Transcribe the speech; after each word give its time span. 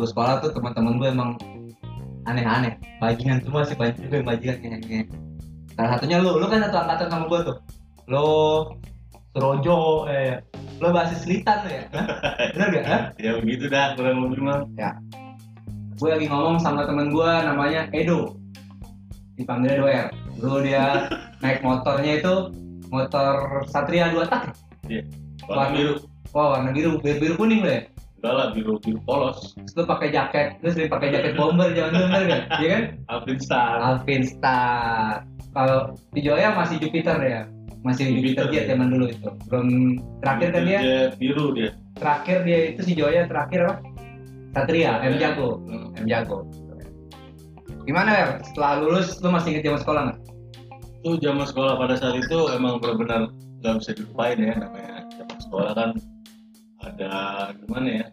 gue 0.00 0.08
sekolah 0.08 0.40
tuh 0.40 0.56
teman-teman 0.56 0.96
gue 0.96 1.08
emang 1.12 1.30
aneh-aneh. 2.24 2.80
Bajingan 2.96 3.44
semua 3.44 3.68
sih 3.68 3.76
banyak 3.76 4.00
juga 4.00 4.14
yang 4.24 4.28
bajingan 4.32 4.58
kayaknya 4.64 5.04
salah 5.80 5.96
satunya 5.96 6.20
lu 6.20 6.36
lu 6.36 6.44
kan 6.44 6.60
satu 6.64 6.76
angkatan 6.76 7.08
sama 7.08 7.24
gue 7.28 7.40
tuh. 7.52 7.56
Lo 8.08 8.26
Surojo 9.30 10.10
eh 10.10 10.40
lo 10.82 10.90
basis 10.90 11.24
Selitan 11.24 11.64
lo 11.64 11.70
ya? 11.70 11.84
Hah? 11.92 12.06
bener 12.56 12.68
gak 12.80 12.84
Hah? 12.88 13.02
ya 13.24 13.30
begitu 13.40 13.64
dah 13.68 13.96
kurang 13.96 14.28
lebih 14.28 14.40
mah. 14.44 14.64
Gue 16.00 16.08
lagi 16.16 16.26
ngomong 16.28 16.56
sama 16.60 16.88
temen 16.88 17.12
gue 17.12 17.30
namanya 17.44 17.88
Edo. 17.92 18.36
Dipanggilnya 19.36 19.76
Doer 19.80 20.06
dulu 20.40 20.64
dia 20.64 21.08
naik 21.44 21.60
motornya 21.60 22.20
itu 22.20 22.34
motor 22.88 23.64
Satria 23.68 24.12
2 24.12 24.24
tak. 24.28 24.56
Warna 25.48 25.72
biru. 25.72 25.94
Wah 26.32 26.56
warna 26.56 26.70
biru. 26.72 27.00
Biru, 27.00 27.16
biru 27.20 27.34
kuning 27.40 27.60
lo 27.64 27.70
ya 27.70 27.82
enggak 28.20 28.34
lah 28.36 28.46
biru 28.52 28.76
biru 28.84 29.00
polos. 29.08 29.56
Terus 29.56 29.74
lu 29.80 29.84
pakai 29.88 30.08
jaket 30.12 30.60
terus 30.60 30.76
sering 30.76 30.92
pakai 30.92 31.08
jaket 31.08 31.32
bomber 31.40 31.72
jangan 31.72 31.90
dulu 31.96 32.06
bener 32.12 32.24
kan 32.28 32.40
iya 32.60 32.68
kan? 32.68 32.82
Alvin 33.08 33.38
Star. 33.40 33.74
Alvin 33.80 34.22
Star. 34.28 35.24
Kalau 35.56 35.96
di 36.12 36.20
Joya 36.20 36.52
masih 36.52 36.76
Jupiter 36.76 37.16
ya? 37.24 37.48
Masih 37.80 38.12
Jupiter, 38.12 38.44
Jupiter, 38.44 38.52
Jet 38.52 38.64
ya. 38.68 38.68
zaman 38.76 38.88
dulu 38.92 39.06
itu. 39.08 39.30
Belum 39.48 39.68
terakhir 40.20 40.48
kan 40.52 40.62
dia? 40.68 40.80
biru 41.16 41.46
dia. 41.56 41.70
Terakhir 41.96 42.36
dia 42.44 42.58
itu 42.76 42.80
si 42.84 42.92
Joya 42.92 43.24
terakhir 43.24 43.60
apa? 43.64 43.76
Satria 44.52 45.00
M 45.00 45.16
Jago. 45.16 45.64
Hmm. 45.64 45.96
M 45.96 46.04
Jago. 46.04 46.44
Gimana 47.88 48.10
ya 48.12 48.26
setelah 48.44 48.84
lulus 48.84 49.16
lu 49.24 49.32
masih 49.32 49.56
inget 49.56 49.64
zaman 49.64 49.80
sekolah 49.80 50.00
nggak? 50.12 50.18
Tuh 51.00 51.16
zaman 51.24 51.46
sekolah 51.48 51.74
pada 51.80 51.94
saat 51.96 52.20
itu 52.20 52.38
emang 52.52 52.76
benar-benar 52.76 53.32
nggak 53.64 53.74
bisa 53.80 53.90
dilupain 53.96 54.36
ya 54.36 54.54
namanya 54.60 55.08
zaman 55.16 55.38
sekolah 55.40 55.72
kan 55.72 55.90
ada 56.84 57.12
gimana 57.64 57.88
ya? 57.88 58.06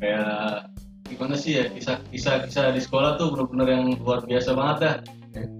Kayak 0.00 0.72
gimana 1.10 1.34
sih 1.36 1.60
ya 1.60 1.64
kisah 1.74 2.00
kisah 2.08 2.46
kisah 2.46 2.72
di 2.72 2.80
sekolah 2.80 3.20
tuh 3.20 3.34
benar-benar 3.34 3.68
yang 3.68 3.84
luar 4.00 4.24
biasa 4.24 4.56
banget 4.56 4.76
dah. 4.80 4.96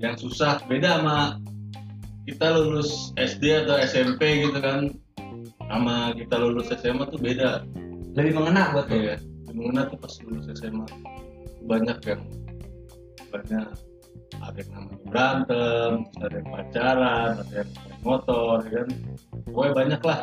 Yang 0.00 0.14
susah 0.28 0.64
beda 0.66 1.00
sama 1.00 1.38
kita 2.24 2.46
lulus 2.56 3.12
SD 3.20 3.66
atau 3.66 3.76
SMP 3.84 4.48
gitu 4.48 4.58
kan. 4.58 4.94
Sama 5.70 6.16
kita 6.16 6.40
lulus 6.40 6.72
SMA 6.72 7.04
tuh 7.10 7.20
beda. 7.20 7.64
Lebih 8.16 8.42
mengena 8.42 8.74
buat 8.74 8.90
lu 8.90 9.14
ya 9.14 9.16
di 9.50 9.58
mana 9.58 9.90
tuh 9.90 9.98
pas 9.98 10.14
lulus 10.26 10.46
SMA 10.56 10.86
banyak 11.66 11.98
yang 12.06 12.22
banyak. 13.30 13.68
Ada 14.40 14.56
yang 14.62 14.70
namanya 14.72 14.98
berantem 15.04 15.92
ada 16.16 16.34
yang 16.38 16.48
pacaran 16.48 17.32
ada 17.44 17.52
yang 17.52 17.70
motor 18.00 18.56
ya 18.64 18.70
kan? 18.82 18.88
Pokoknya 19.44 19.72
banyak 19.76 20.02
lah 20.06 20.20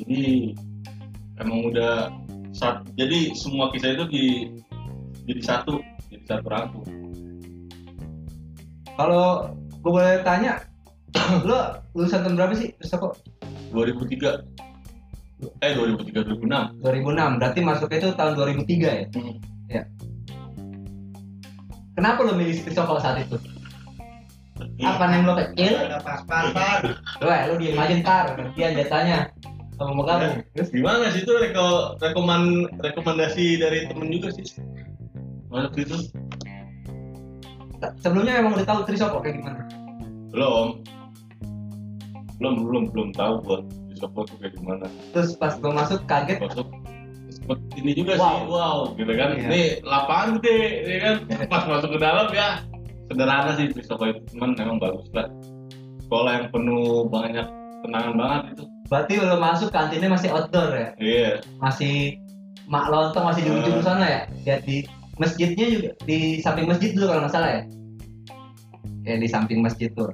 jadi 0.00 0.54
emang 1.42 1.70
udah 1.70 2.10
sat, 2.54 2.86
jadi 2.94 3.34
semua 3.34 3.70
kisah 3.74 3.98
itu 3.98 4.04
di 4.10 4.24
jadi 5.26 5.42
satu 5.42 5.82
jadi 6.10 6.24
satu 6.38 6.46
rangkum. 6.46 6.84
Kalau 8.94 9.50
gue 9.82 9.90
boleh 9.90 10.22
tanya 10.22 10.62
lu 11.48 11.58
lulusan 11.94 12.22
tahun 12.26 12.38
berapa 12.38 12.54
sih 12.54 12.70
terus 12.78 12.94
kok? 12.94 13.14
2003 13.74 14.54
eh 15.60 15.72
2003 15.74 16.24
2006 16.30 16.80
2006 16.80 17.38
berarti 17.42 17.58
masuknya 17.60 17.98
itu 18.00 18.10
tahun 18.14 18.32
2003 18.38 18.70
ya? 18.80 19.06
Hmm. 19.12 19.36
kenapa 21.98 22.18
lu 22.22 22.32
milih 22.38 22.54
Strisoko 22.54 23.02
saat 23.02 23.26
itu? 23.26 23.36
Apa 24.86 25.04
nih 25.10 25.26
lo 25.26 25.34
kecil 25.34 25.74
lu 27.18 27.26
eh, 27.28 27.42
lu 27.50 27.54
diem 27.58 27.78
aja 27.78 27.94
ntar 27.98 28.24
gantian 28.38 28.72
jatanya 28.78 29.18
sama 29.74 29.90
mau 29.94 30.04
kamu 30.06 30.46
Terus 30.54 30.70
gimana 30.70 31.04
sih 31.10 31.26
itu 31.26 31.32
reko, 31.34 31.98
rekoman, 31.98 32.70
rekomendasi 32.78 33.58
dari 33.58 33.90
temen 33.90 34.08
juga 34.10 34.30
sih? 34.30 34.46
Masuk 35.50 35.74
itu? 35.82 35.96
Sebelumnya 38.00 38.40
emang 38.40 38.54
udah 38.56 38.66
tahu 38.66 38.80
Trisoko 38.86 39.18
kayak 39.20 39.42
gimana? 39.42 39.60
Belum. 40.30 40.80
Belum 42.38 42.54
belum 42.66 42.84
belum 42.94 43.08
tahu 43.14 43.34
gua 43.44 43.58
Sopo 43.94 44.26
tuh 44.26 44.36
kayak 44.42 44.58
gimana. 44.58 44.86
Terus 45.14 45.38
pas 45.38 45.54
gue 45.54 45.70
masuk 45.70 46.02
kaget. 46.10 46.42
Masuk 46.42 46.66
sempet 47.30 47.58
ini 47.78 47.92
juga 47.94 48.18
sih 48.18 48.22
Wow. 48.22 48.50
wow 48.50 48.78
gitu 48.98 49.12
kan. 49.14 49.38
Iya. 49.38 49.46
ini 49.46 49.62
lapangan 49.86 50.28
gede 50.38 50.58
ya 50.86 50.98
kan? 51.02 51.16
Pas 51.52 51.64
masuk 51.66 51.94
ke 51.94 51.98
dalam 52.02 52.26
ya 52.34 52.62
sederhana 53.10 53.54
sih 53.54 53.70
Sopo 53.86 54.10
itu. 54.10 54.20
Cuman 54.34 54.58
memang 54.58 54.78
bagus 54.82 55.06
lah. 55.14 55.30
Sekolah 56.02 56.30
yang 56.42 56.46
penuh 56.50 57.06
banyak 57.06 57.46
kenangan 57.86 58.14
banget 58.18 58.42
itu 58.58 58.64
berarti 58.88 59.16
lo 59.16 59.40
masuk 59.40 59.72
kantinnya 59.72 60.12
masih 60.12 60.28
outdoor 60.32 60.70
ya? 60.76 60.88
Iya. 61.00 61.30
Masih 61.58 62.20
mak 62.68 62.88
lontong 62.88 63.24
masih 63.24 63.42
di 63.44 63.50
ujung 63.52 63.80
Ah. 63.80 63.84
sana 63.84 64.04
ya? 64.04 64.20
Lihat 64.44 64.60
di 64.68 64.76
masjidnya 65.16 65.66
juga 65.70 65.90
di 66.04 66.18
samping 66.42 66.66
masjid 66.68 66.90
dulu 66.92 67.06
kalau 67.12 67.20
nggak 67.24 67.34
salah 67.34 67.50
ya? 67.50 67.62
Ya 69.04 69.14
di 69.20 69.28
samping 69.28 69.60
masjid 69.60 69.88
tuh. 69.92 70.08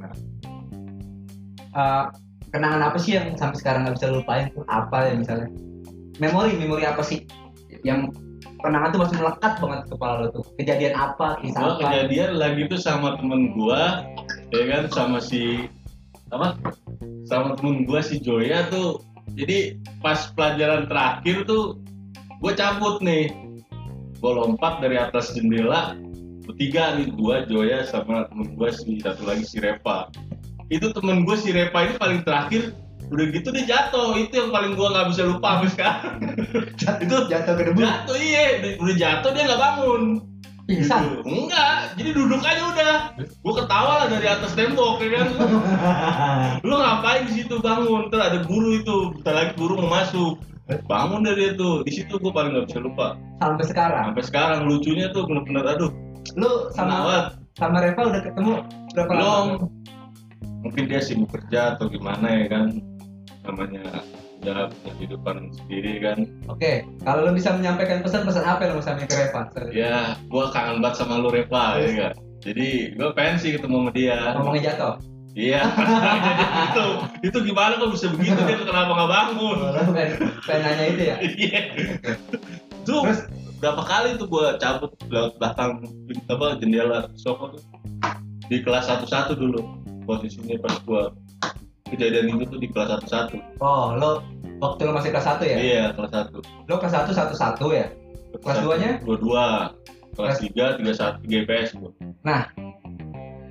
Eh, 1.71 2.05
kenangan 2.51 2.83
apa 2.91 2.99
sih 2.99 3.15
yang 3.15 3.35
sampai 3.39 3.59
sekarang 3.63 3.87
nggak 3.87 3.97
bisa 3.99 4.11
lu 4.11 4.23
lupain? 4.23 4.51
Tuh 4.51 4.67
apa 4.67 5.11
ya 5.11 5.15
misalnya? 5.15 5.49
Memori 6.19 6.59
memori 6.59 6.85
apa 6.85 7.01
sih 7.01 7.25
yang 7.87 8.11
kenangan 8.61 8.93
tuh 8.93 9.01
masih 9.07 9.17
melekat 9.23 9.53
banget 9.63 9.79
di 9.87 9.89
kepala 9.95 10.15
lo 10.21 10.27
tuh? 10.35 10.45
Kejadian 10.59 10.95
apa 10.99 11.39
kisah 11.41 11.61
gua 11.63 11.71
apa? 11.75 11.81
kejadian 11.87 12.31
lagi 12.37 12.63
tuh 12.69 12.81
sama 12.83 13.17
temen 13.17 13.55
gua 13.55 14.03
ya 14.51 14.65
kan? 14.67 14.83
Sama 14.91 15.19
si 15.23 15.71
apa 16.35 16.55
sama 17.31 17.55
temen 17.55 17.87
gua 17.87 18.03
si 18.03 18.19
Joya 18.19 18.67
tuh 18.75 18.99
jadi 19.39 19.79
pas 20.03 20.35
pelajaran 20.35 20.91
terakhir 20.91 21.47
tuh 21.47 21.79
gua 22.43 22.53
cabut 22.59 22.99
nih. 22.99 23.31
Gua 24.19 24.43
lompat 24.43 24.83
dari 24.83 24.99
atas 24.99 25.33
jendela 25.39 25.95
bertiga 26.43 26.99
nih 26.99 27.15
gua 27.15 27.47
Joya 27.47 27.87
sama 27.87 28.27
temen 28.35 28.59
gua 28.59 28.75
si 28.75 28.99
satu 28.99 29.23
lagi 29.23 29.47
si 29.47 29.63
Repa. 29.63 30.11
Itu 30.67 30.91
temen 30.91 31.23
gua 31.23 31.39
si 31.39 31.55
Repa 31.55 31.87
ini 31.87 31.95
paling 32.03 32.27
terakhir 32.27 32.75
udah 33.15 33.27
gitu 33.31 33.55
dia 33.55 33.65
jatuh. 33.71 34.19
Itu 34.19 34.35
yang 34.35 34.51
paling 34.51 34.75
gua 34.75 34.91
nggak 34.91 35.07
bisa 35.15 35.23
lupa 35.31 35.63
sampai 35.63 35.71
sekarang. 35.71 36.15
Itu 37.07 37.17
jatuh 37.31 37.55
ke 37.55 37.63
debu. 37.71 37.79
Jatuh 37.79 38.17
iya. 38.19 38.43
Udah 38.83 38.97
jatuh 38.99 39.31
dia 39.31 39.47
nggak 39.47 39.63
bangun 39.63 40.03
pingsan. 40.71 41.03
Enggak, 41.27 41.99
jadi 41.99 42.11
duduk 42.15 42.41
aja 42.47 42.63
udah. 42.71 42.97
Gua 43.43 43.55
ketawa 43.59 43.93
lah 44.05 44.07
dari 44.07 44.27
atas 44.31 44.55
tembok 44.55 45.03
ya 45.03 45.09
kan. 45.19 45.27
Lu 46.69 46.79
ngapain 46.79 47.27
di 47.27 47.43
situ 47.43 47.59
bangun? 47.59 48.07
Ntar 48.07 48.31
ada 48.31 48.39
guru 48.47 48.79
itu, 48.79 49.11
bentar 49.19 49.35
lagi 49.35 49.53
guru 49.59 49.83
mau 49.83 49.99
masuk. 49.99 50.39
Bangun 50.87 51.27
dari 51.27 51.59
itu. 51.59 51.83
Di 51.83 51.93
situ 51.93 52.15
gua 52.23 52.31
paling 52.31 52.55
nggak 52.55 52.67
bisa 52.71 52.79
lupa. 52.79 53.19
sampai 53.41 53.65
sekarang 53.67 54.05
Sampai 54.13 54.25
sekarang 54.29 54.59
lucunya 54.69 55.11
tuh 55.11 55.25
bener-bener 55.27 55.65
aduh. 55.67 55.91
lu 56.37 56.69
sama 56.77 56.95
Sama 57.01 57.17
sama 57.59 57.79
Reva 57.83 58.03
udah 58.07 58.23
ketemu 58.23 58.53
berapa 58.95 59.11
belum. 59.11 59.25
lama 59.25 59.67
Mungkin 60.61 60.93
dia 60.93 61.01
sibuk 61.01 61.33
kerja 61.33 61.75
atau 61.75 61.89
gimana 61.89 62.29
ya 62.29 62.47
kan. 62.53 62.79
Namanya 63.49 64.05
udah 64.41 64.73
punya 64.73 64.93
kehidupan 64.97 65.37
sendiri 65.53 65.93
kan. 66.01 66.19
Oke, 66.49 66.89
kalau 67.05 67.29
lo 67.29 67.33
bisa 67.37 67.53
menyampaikan 67.53 68.01
pesan-pesan 68.01 68.45
apa 68.45 68.61
yang 68.65 68.71
lo 68.73 68.77
mau 68.81 68.85
sampaikan 68.85 69.09
ke 69.09 69.17
Reva? 69.21 69.43
Ya, 69.71 70.17
gua 70.33 70.49
kangen 70.49 70.81
banget 70.81 71.05
sama 71.05 71.21
lu 71.21 71.29
Reva 71.29 71.77
ya 71.77 71.91
kan. 71.93 72.15
Jadi 72.41 72.97
gua 72.97 73.13
pengen 73.13 73.37
sih 73.37 73.53
ketemu 73.53 73.77
sama 73.85 73.91
dia. 73.93 74.19
Ngomongnya 74.37 74.73
jatuh. 74.73 74.97
Iya, 75.31 75.63
itu 76.67 76.87
itu 77.23 77.39
gimana 77.47 77.79
kok 77.79 77.95
bisa 77.95 78.11
begitu 78.11 78.35
dia 78.35 78.67
kenapa 78.67 78.91
nggak 78.99 79.11
bangun? 79.15 79.57
Lo 79.63 79.83
pengen, 79.95 80.19
nanya 80.51 80.85
itu 80.91 81.03
ya? 81.07 81.17
Iya. 81.47 81.61
Tuh 82.83 83.07
Terus? 83.07 83.21
berapa 83.63 83.83
kali 83.87 84.19
tuh 84.19 84.27
gua 84.27 84.59
cabut 84.59 84.91
lewat 85.07 85.39
belakang 85.39 85.87
apa 86.27 86.47
jendela 86.59 87.07
sofa 87.15 87.55
tuh 87.55 87.63
di 88.51 88.59
kelas 88.65 88.91
satu 88.91 89.07
satu 89.07 89.33
dulu 89.39 89.63
posisinya 90.03 90.59
pas 90.59 90.75
gua 90.83 91.15
kejadian 91.91 92.33
itu 92.39 92.45
tuh 92.47 92.59
di 92.63 92.69
kelas 92.71 92.89
satu 92.95 93.07
satu. 93.11 93.37
Oh, 93.59 93.93
lo 93.99 94.23
waktu 94.63 94.87
lo 94.87 94.93
masih 94.95 95.11
kelas 95.11 95.27
1 95.27 95.43
ya? 95.45 95.57
Iya 95.59 95.85
kelas 95.99 96.13
satu. 96.15 96.39
Lo 96.71 96.75
kelas 96.79 96.95
1 96.95 97.11
satu 97.11 97.35
satu 97.35 97.67
ya? 97.75 97.91
Kelas 98.41 98.59
duanya? 98.63 98.91
Dua 99.03 99.17
dua. 99.19 99.47
Kelas 100.15 100.39
tiga 100.39 100.79
tiga 100.79 100.93
satu 100.95 101.17
tiga 101.27 101.37
IPS 101.45 101.79
gua. 101.79 101.91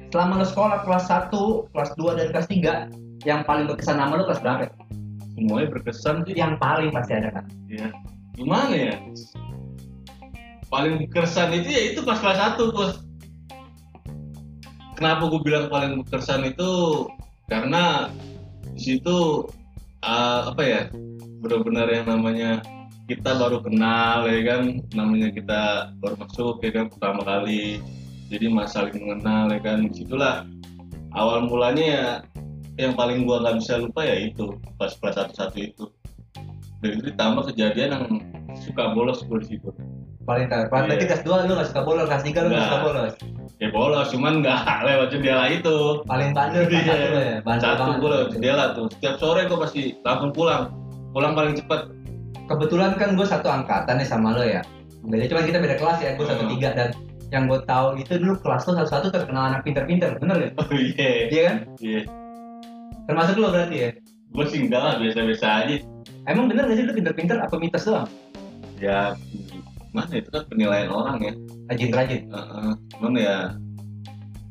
Selama 0.10 0.42
lo 0.42 0.46
sekolah 0.46 0.82
kelas 0.90 1.06
1, 1.06 1.70
kelas 1.70 1.92
2 1.94 2.18
dan 2.18 2.28
kelas 2.34 2.48
3 2.50 3.28
yang 3.30 3.42
paling 3.46 3.70
berkesan 3.70 4.02
nama 4.02 4.18
lo 4.18 4.26
kelas 4.26 4.42
berapa? 4.42 4.66
Semuanya 5.38 5.68
berkesan 5.70 6.26
sih. 6.26 6.34
Yang 6.34 6.58
paling 6.58 6.90
pasti 6.90 7.14
ada 7.14 7.30
kan? 7.30 7.46
Iya. 7.70 7.94
Gimana 8.34 8.74
ya? 8.74 8.96
Paling 10.74 11.06
berkesan 11.06 11.54
itu 11.54 11.70
ya 11.70 11.82
itu 11.94 12.00
pas 12.02 12.18
kelas 12.18 12.58
1 12.58 12.74
bos. 12.74 13.06
Kenapa 14.98 15.32
gue 15.32 15.42
bilang 15.46 15.72
paling 15.72 16.04
berkesan 16.04 16.44
itu 16.44 16.70
karena 17.50 18.14
di 18.78 18.80
situ 18.80 19.50
uh, 20.06 20.42
apa 20.54 20.62
ya 20.64 20.82
benar-benar 21.42 21.88
yang 21.90 22.06
namanya 22.08 22.62
kita 23.10 23.34
baru 23.36 23.60
kenal 23.66 24.30
ya 24.30 24.42
kan? 24.46 24.62
Namanya 24.94 25.34
kita 25.34 25.62
baru 25.98 26.16
masuk 26.22 26.62
ya 26.62 26.72
kan? 26.72 26.86
Pertama 26.94 27.22
kali. 27.26 27.82
Jadi 28.30 28.46
mas 28.54 28.78
saling 28.78 28.94
mengenal 29.02 29.50
ya 29.50 29.60
kan? 29.66 29.90
Di 29.90 30.06
situlah 30.06 30.46
awal 31.18 31.50
mulanya 31.50 31.86
ya 31.86 32.08
yang 32.78 32.94
paling 32.94 33.26
gua 33.26 33.42
nggak 33.44 33.60
bisa 33.60 33.82
lupa 33.82 34.06
ya 34.06 34.30
itu 34.30 34.54
pas 34.78 34.94
kelas 34.94 35.18
satu 35.18 35.34
satu 35.34 35.58
itu. 35.58 35.86
Dan 36.80 36.96
itu 36.96 37.12
ditambah 37.12 37.44
kejadian 37.52 37.90
yang 37.92 38.06
suka 38.64 38.94
bolos 38.96 39.26
gue 39.28 39.36
di 39.44 39.58
situ. 39.58 39.68
Paling 40.24 40.48
kelas 40.48 40.70
berarti 40.70 40.94
Iya. 40.96 41.06
kelas 41.12 41.24
2 41.26 41.48
lu 41.50 41.54
gak 41.58 41.68
suka 41.74 41.82
bolos 41.84 42.06
kelas 42.08 42.24
3 42.24 42.40
lu 42.46 42.48
gak 42.48 42.54
Nggak. 42.54 42.64
suka 42.70 42.80
bolos 42.86 43.14
ya 43.60 43.68
bolos 43.70 44.08
cuman 44.10 44.40
nggak 44.40 44.60
lewat 44.88 45.08
jendela 45.12 45.46
itu. 45.48 46.00
Paling 46.04 46.32
bandel 46.32 46.64
Iya. 46.66 46.96
1 46.96 47.12
ya 47.14 47.38
bandel 47.44 47.64
satu 47.70 47.92
gue 47.96 48.10
lewat 48.10 48.30
jendela 48.32 48.66
tuh. 48.74 48.88
Setiap 48.98 49.16
sore 49.20 49.42
gue 49.46 49.58
pasti 49.58 49.82
langsung 50.02 50.32
pulang. 50.32 50.72
Pulang 51.12 51.34
paling 51.34 51.54
cepet. 51.54 51.92
Kebetulan 52.48 52.96
kan 52.96 53.14
gue 53.14 53.24
satu 53.24 53.46
angkatan 53.46 54.00
nih 54.00 54.08
sama 54.08 54.34
lo 54.34 54.42
ya. 54.42 54.64
Beda 55.00 55.28
cuman 55.28 55.44
kita 55.46 55.58
beda 55.60 55.76
kelas 55.76 56.00
ya 56.00 56.12
gue 56.16 56.26
satu 56.26 56.44
Hmm. 56.44 56.52
tiga 56.56 56.70
dan 56.74 56.90
yang 57.30 57.46
gue 57.46 57.62
tahu 57.64 57.94
itu 57.96 58.18
dulu 58.18 58.42
kelas 58.42 58.66
lo 58.66 58.74
satu 58.76 58.90
satu 58.90 59.08
terkenal 59.14 59.54
anak 59.54 59.62
pinter-pinter 59.62 60.18
bener 60.18 60.38
ya 60.40 60.50
oh 60.58 60.68
iya. 60.74 61.10
Iya 61.30 61.42
kan? 61.46 61.56
Iya. 61.78 62.02
Termasuk 63.06 63.36
lo 63.38 63.50
berarti 63.50 63.76
ya? 63.78 63.90
Gue 64.30 64.46
sih 64.46 64.60
enggak 64.62 64.82
lah 64.82 64.94
biasa-biasa 64.98 65.48
aja. 65.66 65.76
Emang 66.26 66.46
bener 66.46 66.66
gak 66.66 66.78
sih 66.78 66.86
lo 66.86 66.94
pinter-pinter 66.94 67.38
apa 67.38 67.56
mitos 67.56 67.86
doang? 67.86 68.10
Ya 68.78 69.14
mana 69.96 70.14
itu 70.22 70.30
kan 70.30 70.44
penilaian 70.48 70.90
orang 70.94 71.18
ya. 71.22 71.34
Rajin-rajin 71.74 72.22
Heeh. 72.30 72.72
cuman 72.96 73.14
ya 73.18 73.38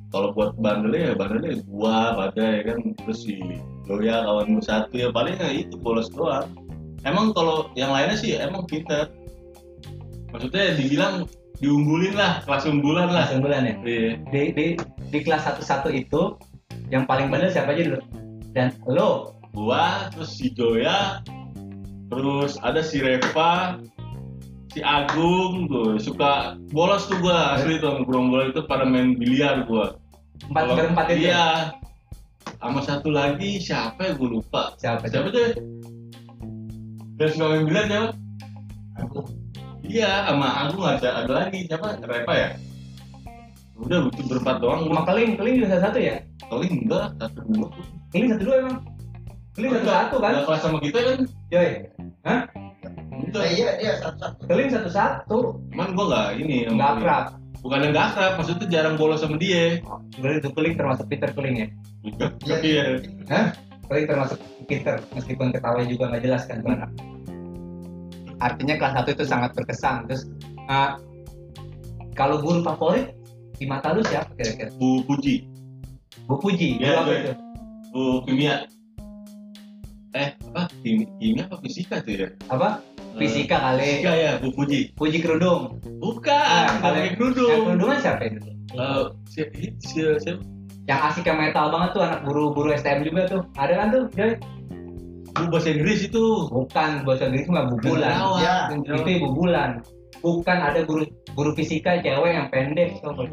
kalau 0.09 0.33
buat 0.33 0.57
bandelnya 0.57 1.13
ya 1.13 1.15
bandelnya 1.15 1.61
gua 1.69 2.17
pada 2.17 2.45
ya 2.61 2.63
kan 2.73 2.79
terus 3.05 3.29
si 3.29 3.61
Loya 3.89 4.21
kawan 4.25 4.61
gue 4.61 4.65
satu 4.65 4.95
ya 5.01 5.09
paling 5.09 5.41
ya 5.41 5.49
itu 5.65 5.81
bolos 5.81 6.13
doang. 6.13 6.53
Emang 7.09 7.33
kalau 7.33 7.73
yang 7.73 7.89
lainnya 7.89 8.21
sih 8.21 8.37
emang 8.37 8.69
pinter. 8.69 9.09
Maksudnya 10.29 10.77
dibilang 10.77 11.25
diunggulin 11.65 12.13
lah 12.13 12.45
kelas 12.45 12.69
unggulan 12.69 13.09
lah. 13.09 13.25
Langsung 13.25 13.41
bulan 13.41 13.65
ya? 13.65 13.75
Iya. 13.81 14.11
Di, 14.29 14.43
di, 14.53 14.67
di 15.09 15.19
kelas 15.25 15.49
satu 15.49 15.65
satu 15.65 15.89
itu 15.89 16.37
yang 16.93 17.09
paling 17.09 17.33
bandel 17.33 17.49
siapa 17.49 17.73
aja 17.73 17.97
dulu? 17.97 18.01
Dan 18.53 18.77
lo? 18.85 19.41
Gua 19.57 20.13
terus 20.13 20.37
si 20.37 20.53
Joya 20.53 21.25
terus 22.13 22.61
ada 22.61 22.85
si 22.85 23.01
Reva 23.01 23.81
si 24.79 24.87
Agung 24.87 25.67
tuh 25.67 25.99
suka 25.99 26.55
bolos 26.71 27.11
tuh 27.11 27.19
gua 27.19 27.59
asli 27.59 27.83
tuh 27.83 28.07
gerombolan 28.07 28.55
itu 28.55 28.63
pada 28.63 28.87
main 28.87 29.19
biliar 29.19 29.67
gua. 29.67 29.99
Empat 30.47 30.65
berempat 30.71 31.07
itu 31.11 31.27
iya. 31.27 31.75
Sama 32.63 32.79
satu 32.87 33.11
lagi 33.11 33.59
siapa 33.59 33.99
ya 34.07 34.13
gue 34.15 34.39
lupa. 34.39 34.79
Siapa 34.79 35.11
siapa 35.11 35.35
tuh? 35.35 35.43
Ya? 35.43 35.51
dan 37.19 37.29
suka 37.35 37.47
main 37.51 37.67
biliar 37.67 37.85
siapa 37.91 38.09
iya 39.83 40.31
sama 40.31 40.49
Agung 40.63 40.87
ada 40.87 41.27
ada 41.27 41.33
lagi. 41.35 41.67
Siapa? 41.67 41.99
Reva 42.07 42.35
ya? 42.39 42.49
Udah 43.83 43.99
lucu 44.07 44.23
berempat 44.31 44.63
doang. 44.63 44.87
Sama 44.87 45.03
keling. 45.11 45.35
Keling 45.35 45.55
juga 45.59 45.69
satu 45.75 45.83
satu 45.91 45.99
ya? 45.99 46.17
Kali 46.47 46.67
enggak 46.71 47.07
satu 47.19 47.39
dua. 47.51 47.69
Keling 48.15 48.29
satu 48.31 48.43
dua 48.47 48.57
emang? 48.63 48.79
Keling 49.59 49.71
satu 49.75 49.89
satu 49.91 50.17
kan? 50.23 50.33
Kelas 50.47 50.61
sama 50.63 50.79
kita 50.79 50.99
kan? 51.03 51.19
Joy 51.51 51.69
Enggak. 51.99 52.68
Nah, 53.21 53.45
iya 53.45 53.69
dia 53.77 53.93
satu-satu. 53.99 54.47
keling 54.47 54.69
satu 54.69 54.89
satu 54.89 55.39
Cuman 55.69 55.89
gue 55.91 56.05
nggak 56.07 56.29
ini 56.39 56.57
nggak 56.69 56.91
akrab 56.97 57.25
Bukan 57.59 57.79
yang 57.81 57.91
nggak 57.91 58.07
akrab, 58.09 58.33
maksudnya 58.39 58.67
jarang 58.69 58.95
bolos 58.95 59.19
sama 59.19 59.35
dia. 59.35 59.83
berarti 60.15 60.39
itu 60.39 60.51
keling 60.53 60.75
termasuk 60.75 61.07
pinter 61.07 61.31
keling 61.33 61.57
ya 61.57 61.67
Iya. 62.45 62.83
Iya. 63.27 63.41
keling 63.85 64.07
termasuk 64.07 64.39
pinter 64.65 65.03
meskipun 65.11 65.51
ketawa 65.51 65.83
juga 65.83 66.05
nggak 66.09 66.23
jelas 66.23 66.43
kan 66.45 66.63
anak 66.63 66.91
artinya 68.39 68.75
kelas 68.77 68.93
satu 68.95 69.09
itu 69.13 69.25
sangat 69.25 69.51
berkesan 69.53 70.07
terus 70.07 70.23
uh, 70.67 70.95
kalau 72.13 72.39
guru 72.39 72.63
favorit 72.63 73.11
di 73.55 73.67
mata 73.67 73.91
lu 73.91 74.03
siapa 74.05 74.31
kira-kira 74.33 74.71
Bu 74.73 75.03
Puji, 75.03 75.43
Bu 76.25 76.39
Puji 76.39 76.79
Iya, 76.79 77.03
apa 77.03 77.11
itu 77.13 77.33
Bu 77.89 78.23
Kimia. 78.23 78.71
Eh, 80.11 80.31
apa? 80.47 80.71
Kim- 80.81 81.11
Kimia 81.17 81.45
apa 81.45 81.59
fisika 81.59 81.99
tuh 81.99 82.15
ya? 82.15 82.29
apa 82.47 82.79
fisika 83.19 83.57
kali 83.59 83.83
Fisika 83.99 84.13
ya, 84.15 84.33
Bu 84.39 84.49
Puji. 84.51 84.81
Puji 84.95 85.19
kerudung 85.19 85.77
Bukan, 85.99 86.31
Ah, 86.31 86.79
kalau- 86.79 86.95
pakai 86.95 87.03
yang 87.05 87.15
kerudung. 87.15 87.61
kerudungan 87.67 87.99
siapa 87.99 88.23
itu 88.25 88.41
Eh, 88.69 89.03
si- 89.27 89.51
si- 89.81 90.19
si- 90.21 90.41
yang 90.85 91.01
asik 91.05 91.25
yang 91.25 91.37
metal 91.37 91.69
banget 91.69 91.91
tuh 91.91 92.03
anak 92.03 92.21
guru-guru 92.23 92.69
STM 92.71 93.01
juga 93.03 93.25
tuh 93.27 93.41
ada 93.55 93.73
kan 93.75 93.89
tuh 93.91 94.03
Joy 94.13 94.33
Bu 95.31 95.45
bahasa 95.49 95.69
Inggris 95.71 96.01
itu. 96.03 96.25
bukan 96.49 96.91
bahasa 97.03 97.29
Inggris 97.29 97.47
mah 97.47 97.65
Bu 97.65 97.77
Bulan 97.79 98.13
Genderawan. 98.13 98.41
Ya. 98.41 98.57
itu 98.97 99.11
ibu 99.15 99.29
bulan 99.31 99.71
bukan 100.19 100.59
ada 100.59 100.81
guru 100.83 101.05
guru 101.33 101.51
fisika 101.55 101.97
cewek 101.99 102.33
yang 102.33 102.49
pendek 102.49 102.99
tau 102.99 103.13
nggak? 103.13 103.31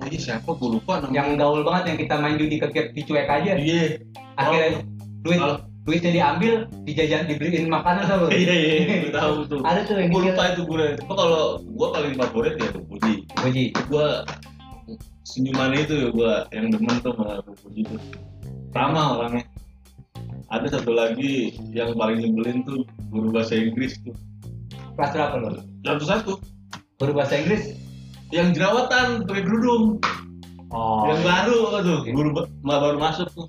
Oh, 0.00 0.06
iya, 0.06 0.18
siapa? 0.18 0.48
Gue 0.50 0.76
lupa 0.76 0.96
namanya. 0.96 1.12
yang 1.14 1.28
gaul 1.34 1.60
banget 1.60 1.82
yang 1.86 1.98
kita 1.98 2.14
main 2.16 2.36
judi 2.36 2.56
kekip 2.58 2.86
dicuek 2.92 3.26
aja 3.26 3.52
Iya. 3.54 4.00
akhirnya 4.34 4.80
duit 5.20 5.40
duitnya 5.80 6.12
diambil 6.12 6.52
dijajan 6.84 7.24
dibeliin 7.24 7.66
makanan 7.66 8.04
tau 8.04 8.28
nggak? 8.28 8.36
Iya, 8.36 8.54
iya, 8.54 8.94
gue 9.08 9.12
tahu 9.12 9.34
tuh. 9.48 9.60
ada 9.64 9.80
tuh 9.82 9.96
yang 9.96 10.12
Gue 10.12 10.22
lupa 10.28 10.44
itu 10.52 10.62
gue. 10.68 10.84
Cuma 11.00 11.14
kalau 11.16 11.42
gue 11.58 11.88
paling 11.88 12.14
favorit 12.14 12.54
ya 12.60 12.68
Bu 12.76 12.80
Puji. 12.86 13.14
Puji 13.32 13.64
gue 13.72 14.06
senyumannya 15.24 15.80
itu 15.86 15.94
ya 15.96 16.08
gue 16.10 16.32
yang 16.52 16.66
demen 16.68 16.94
tuh 17.00 17.12
sama 17.16 17.40
Puji 17.64 17.80
tuh. 17.88 18.00
Ramah 18.70 19.06
orangnya. 19.18 19.44
Ada 20.50 20.78
satu 20.78 20.92
lagi 20.92 21.54
yang 21.70 21.94
paling 21.94 22.18
nyebelin 22.20 22.66
tuh 22.66 22.82
guru 23.08 23.30
bahasa 23.30 23.54
Inggris 23.54 23.96
tuh. 24.02 24.14
Kelas 24.98 25.10
berapa 25.14 25.36
lo 25.38 25.48
satu 25.86 26.04
satu 26.04 26.32
guru 26.98 27.12
bahasa 27.16 27.38
Inggris? 27.38 27.72
Yang 28.30 28.58
jerawatan 28.60 29.26
pakai 29.26 29.42
kerudung. 29.42 29.98
Oh. 30.70 31.02
Yang 31.08 31.20
baru 31.24 31.58
tuh? 31.82 31.98
Guru 32.14 32.28
ba- 32.34 32.50
ma- 32.62 32.78
baru 32.78 32.98
masuk 32.98 33.26
tuh. 33.32 33.46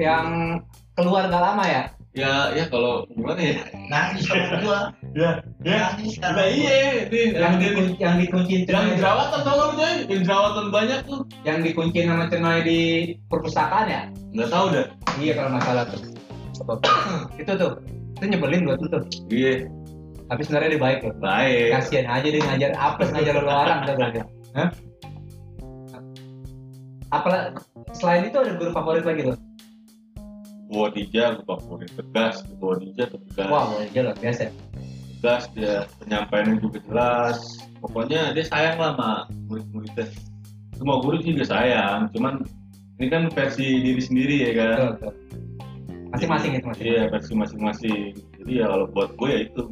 Yang 0.00 0.60
keluar 0.96 1.28
gak 1.28 1.42
lama 1.42 1.64
ya? 1.64 1.82
Ya 2.12 2.52
ya 2.52 2.68
kalau 2.68 3.08
gimana 3.08 3.40
ya? 3.40 3.64
Nangis 3.88 4.28
sama 4.28 4.60
gua. 4.60 4.80
ya 5.16 5.40
ya. 5.64 5.96
Nangis 5.96 6.20
nah 6.20 6.44
iya 6.44 7.08
nih 7.08 7.32
yang 7.32 7.56
dikunci 7.56 7.96
yang 7.96 8.16
dikunci 8.20 8.54
yang 8.68 8.92
jerawatan 9.00 9.40
tau 9.40 9.56
gak 9.56 9.64
lu 9.64 9.74
coy 9.80 9.94
yang 10.12 10.22
jerawatan 10.28 10.66
banyak 10.68 10.98
tuh. 11.08 11.20
Yang 11.48 11.58
dikunci 11.72 11.98
nama 12.04 12.28
cenoi 12.28 12.60
di 12.68 12.80
perpustakaan 13.32 13.86
ya? 13.88 14.02
Nggak 14.36 14.50
tahu 14.52 14.66
dah. 14.76 14.86
Iya 15.16 15.32
kalau 15.40 15.50
masalah 15.56 15.84
tuh. 15.88 16.00
Itu 17.40 17.52
tuh. 17.56 17.72
Itu 18.20 18.24
nyebelin 18.28 18.68
buat 18.68 18.78
lu 18.84 18.88
tuh. 18.92 19.02
Iya. 19.32 19.72
Tapi 20.28 20.40
sebenarnya 20.44 20.76
dia 20.76 20.82
baik 20.84 20.98
loh. 21.08 21.16
Baik. 21.16 21.68
Kasian 21.80 22.06
aja 22.08 22.28
dia 22.28 22.42
ngajar 22.44 22.70
apes 22.76 23.08
ngajar 23.08 23.32
lu 23.40 23.48
orang 23.48 23.88
tuh 23.88 23.94
berarti 23.96 24.18
Hah? 24.52 24.68
Apalah 27.08 27.56
selain 27.96 28.28
itu 28.28 28.36
ada 28.36 28.52
guru 28.56 28.72
favorit 28.72 29.04
lagi 29.04 29.32
tuh 29.32 29.36
gua 30.72 30.88
Dija 30.88 31.36
gua 31.36 31.60
favorit 31.60 31.92
tegas 31.92 32.40
gua 32.56 32.80
Dija 32.80 33.04
tuh 33.12 33.20
tegas. 33.30 33.48
Wah 33.52 33.64
boleh 33.68 33.88
jelas 33.92 34.16
biasa. 34.16 34.48
Tegas 35.20 35.44
dia 35.52 35.84
penyampaiannya 36.00 36.56
juga 36.64 36.78
jelas. 36.88 37.38
Pokoknya 37.84 38.32
dia 38.32 38.44
sayang 38.48 38.80
lah 38.80 38.96
sama 38.96 39.10
murid-muridnya. 39.52 40.08
Semua 40.80 40.96
guru 41.04 41.20
juga 41.20 41.44
sayang 41.44 42.08
cuman 42.16 42.42
ini 42.96 43.06
kan 43.12 43.28
versi 43.30 43.84
diri 43.84 44.02
sendiri 44.02 44.36
ya 44.48 44.52
kan? 44.56 45.12
Masing-masing 46.16 46.56
itu 46.56 46.66
masing 46.66 46.86
iya 46.88 47.02
versi 47.12 47.32
masing-masing. 47.36 48.02
Jadi 48.40 48.52
ya 48.58 48.66
kalau 48.72 48.88
buat 48.90 49.12
gue 49.20 49.28
ya 49.28 49.40
itu 49.46 49.62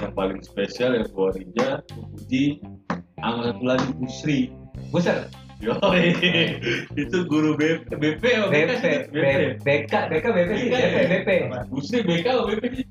yang 0.00 0.12
paling 0.12 0.40
spesial 0.40 0.96
ya 0.96 1.04
gua 1.12 1.32
Rija 1.36 1.80
Puji 1.92 2.60
sama 3.20 3.52
satu 3.52 3.62
lagi 3.64 3.88
Busri. 4.00 4.40
Buser 4.92 5.28
Yo, 5.56 5.72
itu 7.00 7.18
guru 7.32 7.56
BP, 7.56 7.88
BP 7.96 8.20
BP? 8.20 8.84
BP 9.08 9.26
BK 9.64 9.92
BK 10.12 10.24
BP 10.28 10.50
sih 10.52 10.68
BK 10.68 10.84
BP? 10.84 11.08
BP 11.08 11.28
Busri 11.72 11.98
BK 12.04 12.26
apa 12.28 12.42
BP 12.52 12.64
sih? 12.76 12.86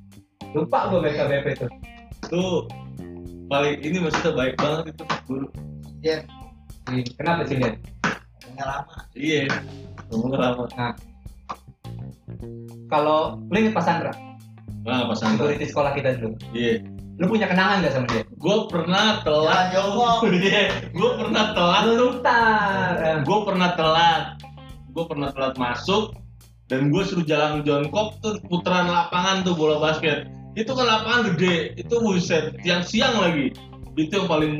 lupa 0.57 0.89
gua 0.89 0.99
BK 1.05 1.19
BP 1.29 1.47
tuh 1.61 1.69
Itu 2.25 2.43
paling 3.45 3.77
ini 3.85 4.01
maksudnya 4.01 4.33
baik 4.33 4.55
banget 4.57 4.97
itu 4.97 5.03
guru. 5.29 5.47
Dia 6.01 6.25
Ih, 6.89 7.05
kenapa 7.17 7.45
sih 7.45 7.57
dia 7.57 7.73
punya 8.41 8.65
lama. 8.65 8.95
Iya. 9.13 9.45
Ngomong 10.09 10.33
lama. 10.33 10.65
kalau 12.89 13.41
lu 13.49 13.55
inget 13.57 13.73
Pak 13.73 13.85
Sandra 13.85 14.13
Nah, 14.85 15.09
pas 15.09 15.17
Sandra. 15.17 15.49
security 15.49 15.65
sekolah 15.69 15.91
kita 15.93 16.17
dulu 16.17 16.33
Iya. 16.49 16.81
Lu 17.15 17.31
punya 17.31 17.47
kenangan 17.47 17.79
gak 17.79 17.93
sama 17.95 18.07
dia 18.11 18.23
Gue 18.35 18.57
pernah 18.67 19.23
telat. 19.23 19.71
Jongkok. 19.71 20.27
Iya. 20.35 20.91
Gue 20.91 21.09
pernah 21.17 21.43
telat 21.55 21.83
tuh. 21.95 22.11
Eh, 22.99 23.17
Gue 23.23 23.39
pernah 23.47 23.69
telat. 23.73 24.23
Gue 24.91 25.03
pernah 25.07 25.29
telat 25.31 25.55
masuk 25.55 26.13
dan 26.65 26.89
gue 26.89 27.03
suruh 27.05 27.25
jalan 27.25 27.61
jongkok 27.61 28.17
tuh 28.19 28.37
putaran 28.49 28.89
lapangan 28.89 29.41
tuh 29.47 29.55
bola 29.55 29.79
basket. 29.79 30.27
Itu 30.53 30.75
kan 30.75 30.85
lapangan 30.85 31.33
gede. 31.35 31.73
Itu 31.79 32.03
buset. 32.03 32.59
Yang 32.61 32.95
siang 32.95 33.15
lagi. 33.17 33.55
Itu 33.95 34.23
yang 34.23 34.27
paling 34.27 34.53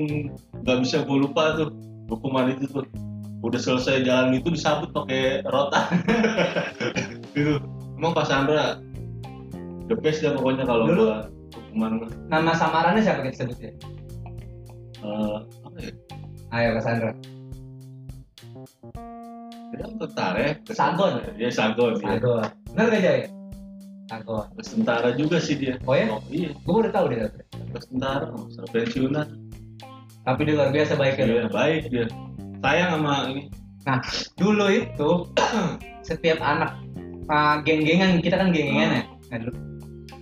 nggak 0.64 0.78
bisa 0.82 1.04
gue 1.04 1.18
lupa 1.28 1.60
tuh 1.60 1.70
hukuman 2.08 2.56
itu 2.56 2.66
tuh. 2.72 2.88
Udah 3.46 3.62
selesai 3.62 4.02
jalan 4.02 4.34
itu 4.34 4.50
disabut 4.50 4.90
pakai 4.90 5.44
rotan. 5.46 5.86
gitu. 7.36 7.62
Emang 8.00 8.16
Pak 8.16 8.26
Sandra 8.26 8.80
the 9.86 9.96
best 9.96 10.26
dah 10.26 10.34
pokoknya 10.34 10.66
kalau 10.66 10.90
Dulu- 10.90 11.06
gua 11.06 11.18
hukuman 11.56 11.92
nama 12.28 12.52
samarannya 12.54 13.02
siapa 13.02 13.24
kita 13.26 13.48
sebutnya 13.48 13.72
eh 15.06 15.38
apa 15.64 15.78
ya? 15.80 15.92
ayo 16.56 16.68
Pak 16.78 16.84
Sandra 16.84 17.12
Dia 19.76 19.92
tentara 19.92 20.40
ya? 20.40 20.52
Sagon. 20.72 21.14
Iya 21.36 21.50
Sagon. 21.52 22.00
Iya. 22.00 22.22
Sagon 22.22 22.48
bener 22.72 22.86
gak 22.92 23.02
Jay 23.04 23.20
Sagon 24.08 24.46
Tentara 24.62 25.10
juga 25.18 25.38
sih 25.42 25.56
dia. 25.58 25.76
oh 25.84 25.96
ya 25.98 26.08
Oh 26.16 26.22
iya, 26.32 26.54
gue 26.54 26.76
udah 26.80 26.92
tahu 26.94 27.12
dia 27.12 27.28
tentara, 27.76 28.32
masa 28.32 28.64
pensiunan. 28.72 29.28
Tapi 30.24 30.42
dia 30.48 30.56
luar 30.58 30.72
biasa 30.72 30.96
baik 30.96 31.16
ya. 31.20 31.26
Iya, 31.28 31.44
baik 31.52 31.82
dia. 31.92 32.06
Sayang 32.64 32.90
sama 32.98 33.14
ini. 33.30 33.44
Nah, 33.86 34.00
dulu 34.40 34.66
itu 34.72 35.12
setiap 36.08 36.40
anak 36.42 36.72
uh, 37.30 37.62
geng-gengan 37.62 38.24
kita 38.24 38.40
kan 38.40 38.50
geng-gengan 38.50 38.90
ya. 38.90 39.04
Nah, 39.06 39.38
dulu 39.44 39.54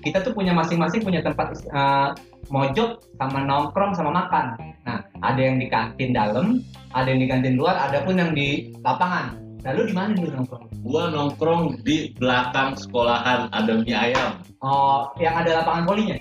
kita 0.04 0.20
tuh 0.20 0.36
punya 0.36 0.52
masing-masing 0.52 1.00
punya 1.02 1.24
tempat 1.24 1.56
uh, 1.72 2.12
mojok 2.52 3.00
sama 3.16 3.40
nongkrong 3.48 3.96
sama 3.96 4.12
makan. 4.12 4.60
Nah, 4.84 5.00
ada 5.24 5.40
yang 5.40 5.58
di 5.64 5.72
kantin 5.72 6.12
dalam, 6.12 6.60
ada 6.92 7.08
yang 7.08 7.24
di 7.24 7.28
kantin 7.32 7.56
luar, 7.56 7.80
ada 7.80 8.04
pun 8.04 8.20
yang 8.20 8.36
di 8.36 8.76
lapangan. 8.84 9.40
Lalu 9.64 9.82
di 9.90 9.94
mana 9.96 10.12
dulu 10.12 10.30
nongkrong? 10.36 10.64
Gua 10.84 11.04
nongkrong 11.08 11.80
di 11.88 12.12
belakang 12.20 12.76
sekolahan 12.76 13.48
ada 13.56 13.80
mie 13.80 13.96
ayam. 13.96 14.44
Oh, 14.60 15.08
yang 15.24 15.40
ada 15.40 15.64
lapangan 15.64 15.88
volinya. 15.88 16.20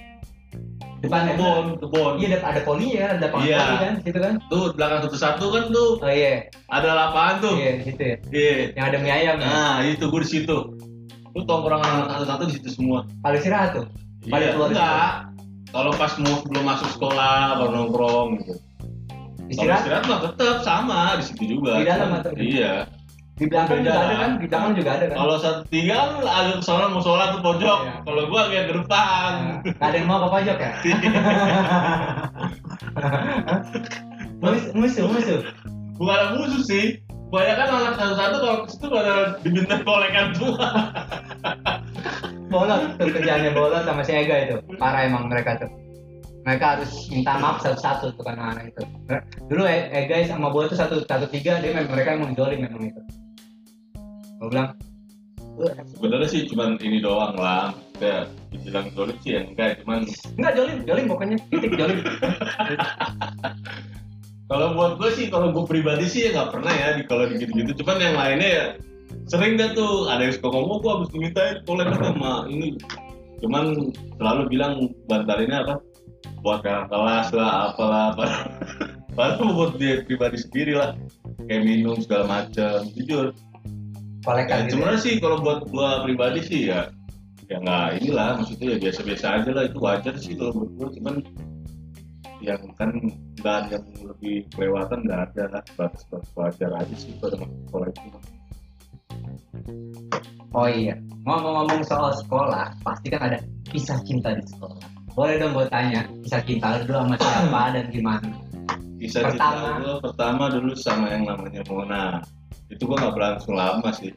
Depan 1.02 1.34
Kebun, 1.34 1.82
kebun. 1.82 2.12
Iya, 2.22 2.38
ada- 2.38 2.62
voli 2.62 2.94
ya, 2.94 3.10
ada 3.10 3.26
lapangan 3.26 3.42
Iya. 3.50 3.58
voli 3.58 3.76
kan, 3.82 3.94
gitu 4.06 4.18
kan? 4.22 4.34
Tuh 4.46 4.66
belakang 4.78 5.00
satu-satu 5.02 5.44
kan 5.50 5.64
tuh 5.74 5.90
Oh 5.98 6.06
iya, 6.06 6.46
ada 6.70 6.90
lapangan 6.94 7.36
tuh. 7.42 7.54
iya, 7.58 7.72
gitu 7.82 8.02
ya. 8.06 8.16
Iya. 8.30 8.54
Yang 8.78 8.84
ada 8.86 8.96
mie 9.02 9.10
ayam 9.18 9.36
ya. 9.42 9.46
Nah, 9.50 9.76
itu 9.82 10.04
gua 10.06 10.22
di 10.22 10.30
situ. 10.30 10.58
Lu 11.32 11.42
tongkrong 11.48 11.80
anak 11.80 12.12
satu-satu 12.12 12.42
di 12.48 12.52
situ 12.60 12.68
semua. 12.68 13.08
Kalau 13.24 13.36
istirahat 13.36 13.70
tuh. 13.72 13.86
Pada 14.28 14.44
Iya, 14.44 14.52
keluar 14.54 14.68
enggak. 14.70 15.10
Kalau 15.72 15.90
pas 15.96 16.12
mau 16.20 16.36
belum 16.44 16.64
masuk 16.68 16.88
sekolah 16.92 17.56
baru 17.56 17.72
nongkrong 17.72 18.28
gitu. 18.44 18.52
Istirahat 19.48 19.80
istirahat 19.84 20.04
mah 20.06 20.18
tetap 20.28 20.58
sama 20.60 21.16
di 21.16 21.24
situ 21.24 21.44
juga. 21.58 21.80
Di 21.80 21.84
dalam 21.88 22.08
atau 22.20 22.30
Iya. 22.36 22.74
di 23.32 23.48
belakang 23.48 23.80
Beda 23.80 23.90
juga 23.90 23.98
ada 23.98 24.14
kan, 24.14 24.30
di 24.38 24.46
belakang 24.46 24.72
juga 24.76 24.90
ada 24.92 25.04
kan. 25.08 25.16
Kalau 25.18 25.34
satu 25.40 25.60
tiga 25.72 25.96
agak 26.20 26.60
ke 26.60 26.64
sana 26.68 26.86
mau 26.92 27.00
sholat 27.02 27.28
tuh 27.34 27.40
pojok. 27.42 27.78
Iya. 27.82 27.92
Kalau 28.04 28.22
gua 28.28 28.40
agak 28.46 28.64
ke 28.68 28.74
depan. 28.76 29.30
Nah, 29.32 29.56
nggak 29.66 29.88
ada 29.88 29.96
yang 29.96 30.06
mau 30.06 30.18
ke 30.20 30.28
pojok 30.30 30.58
ya? 30.60 30.72
Mus- 34.42 34.70
musuh, 34.74 35.06
musuh. 35.08 35.40
Bukan 35.98 36.12
ada 36.12 36.26
musuh 36.36 36.62
sih. 36.62 37.01
Banyak 37.32 37.56
kan 37.56 37.68
anak 37.72 37.94
satu-satu 37.96 38.36
kalau 38.44 38.56
ke 38.60 38.68
situ 38.68 38.86
pada 38.92 39.12
diminta 39.40 39.76
kolekan 39.80 40.36
tua. 40.36 40.68
Bolot 42.52 43.00
tuh 43.00 43.08
kerjaannya 43.08 43.56
bolot 43.56 43.88
sama 43.88 44.04
si 44.04 44.12
Ega 44.12 44.36
itu. 44.44 44.56
Parah 44.76 45.08
emang 45.08 45.32
mereka 45.32 45.64
tuh. 45.64 45.72
Mereka 46.44 46.76
harus 46.76 46.92
minta 47.08 47.40
maaf 47.40 47.64
satu-satu 47.64 48.20
tuh 48.20 48.24
kan 48.28 48.36
anak 48.36 48.76
itu. 48.76 48.84
Dulu 49.48 49.64
E- 49.64 49.88
Ega 49.96 50.28
sama 50.28 50.52
Bolot 50.52 50.76
tuh 50.76 50.84
satu 50.84 51.00
satu 51.08 51.24
tiga 51.32 51.56
dia 51.64 51.72
memang 51.72 51.96
mereka 51.96 52.20
emang 52.20 52.36
jolim 52.36 52.68
memang 52.68 52.92
itu. 52.92 53.00
Gue 54.36 54.48
bilang, 54.52 54.76
Sebenarnya 55.96 56.28
sih 56.28 56.48
cuman 56.48 56.80
ini 56.80 57.00
doang 57.00 57.36
lah. 57.36 57.72
Ya, 58.00 58.26
dibilang 58.50 58.90
sulit 58.92 59.16
sih 59.22 59.38
ya 59.38 59.46
enggak, 59.46 59.78
cuman 59.84 60.02
enggak 60.34 60.52
jolim, 60.58 60.76
jolim 60.82 61.04
pokoknya 61.06 61.36
titik 61.48 61.72
jolim. 61.78 62.02
Kalau 64.50 64.74
buat 64.74 64.98
gue 64.98 65.10
sih, 65.14 65.26
kalau 65.30 65.54
gue 65.54 65.64
pribadi 65.64 66.06
sih 66.10 66.28
ya 66.28 66.30
nggak 66.34 66.50
pernah 66.54 66.72
ya 66.72 66.88
di 66.98 67.02
kalau 67.06 67.30
gitu-gitu. 67.30 67.72
Cuman 67.82 67.96
yang 68.02 68.16
lainnya 68.18 68.48
ya 68.48 68.64
sering 69.30 69.54
dah 69.60 69.72
tuh 69.76 70.10
ada 70.10 70.26
yang 70.28 70.34
suka 70.34 70.48
ngomong 70.50 70.78
gue 70.82 70.90
habis 70.92 71.10
dimintain 71.14 71.56
kolekan 71.64 72.00
sama 72.00 72.46
ini. 72.50 72.76
Cuman 73.40 73.94
selalu 74.18 74.42
bilang 74.50 74.72
bantalinnya 75.06 75.66
apa? 75.66 75.74
Buat 76.42 76.66
kakak 76.66 76.90
kelas 76.90 77.28
lah, 77.34 77.50
apalah, 77.70 78.04
apalah. 78.14 78.40
Padahal 79.16 79.52
buat 79.54 79.72
dia 79.78 80.02
pribadi 80.02 80.40
sendiri 80.40 80.74
lah. 80.74 80.98
Kayak 81.46 81.62
minum 81.68 81.96
segala 82.00 82.42
macam. 82.42 82.88
Jujur. 82.96 83.30
Ya, 83.32 83.52
Kolekan 84.22 84.70
gitu. 84.70 84.78
cuman 84.78 84.94
sih 85.02 85.18
kalau 85.18 85.42
buat 85.42 85.66
gue 85.66 85.88
pribadi 86.06 86.40
sih 86.46 86.60
ya 86.70 86.94
ya 87.50 87.58
nggak 87.58 88.00
inilah 88.00 88.38
maksudnya 88.38 88.66
ya 88.72 88.78
biasa-biasa 88.78 89.26
aja 89.42 89.50
lah 89.50 89.64
itu 89.66 89.78
wajar 89.82 90.14
sih 90.14 90.38
kalau 90.38 90.52
buat 90.54 90.70
gue 90.78 90.88
cuman 91.02 91.14
yang 92.38 92.62
kan 92.78 92.90
nggak 93.42 93.56
ada 93.66 93.76
yang 93.76 93.86
lebih 94.06 94.34
kelewatan 94.54 94.98
nggak 95.04 95.20
ada 95.28 95.42
lah 95.50 95.62
batas-batas 95.74 96.30
wajar 96.38 96.70
aja 96.78 96.94
sih 96.94 97.12
pada 97.18 97.36
sekolah 97.42 97.88
itu 97.90 98.08
Oh 100.52 100.68
iya, 100.68 100.92
ngomong-ngomong 101.24 101.80
soal 101.80 102.12
sekolah, 102.12 102.76
pasti 102.84 103.08
kan 103.08 103.24
ada 103.24 103.38
kisah 103.72 103.96
cinta 104.04 104.36
di 104.36 104.44
sekolah. 104.44 104.84
Boleh 105.16 105.40
dong 105.40 105.56
gue 105.56 105.64
tanya, 105.72 106.04
kisah 106.20 106.44
cinta 106.44 106.76
lu 106.76 106.84
dulu 106.84 107.08
sama 107.08 107.16
siapa 107.16 107.62
dan 107.74 107.84
gimana? 107.88 108.28
kisah 109.02 109.22
Pertama. 109.26 109.50
cinta 109.50 109.70
gue 109.82 109.96
pertama 109.98 110.44
dulu 110.46 110.70
sama 110.78 111.06
yang 111.10 111.24
namanya 111.26 111.62
Mona 111.66 112.02
itu 112.70 112.82
gue 112.86 112.94
nggak 112.96 113.14
berlangsung 113.18 113.54
lama 113.58 113.90
sih 113.90 114.14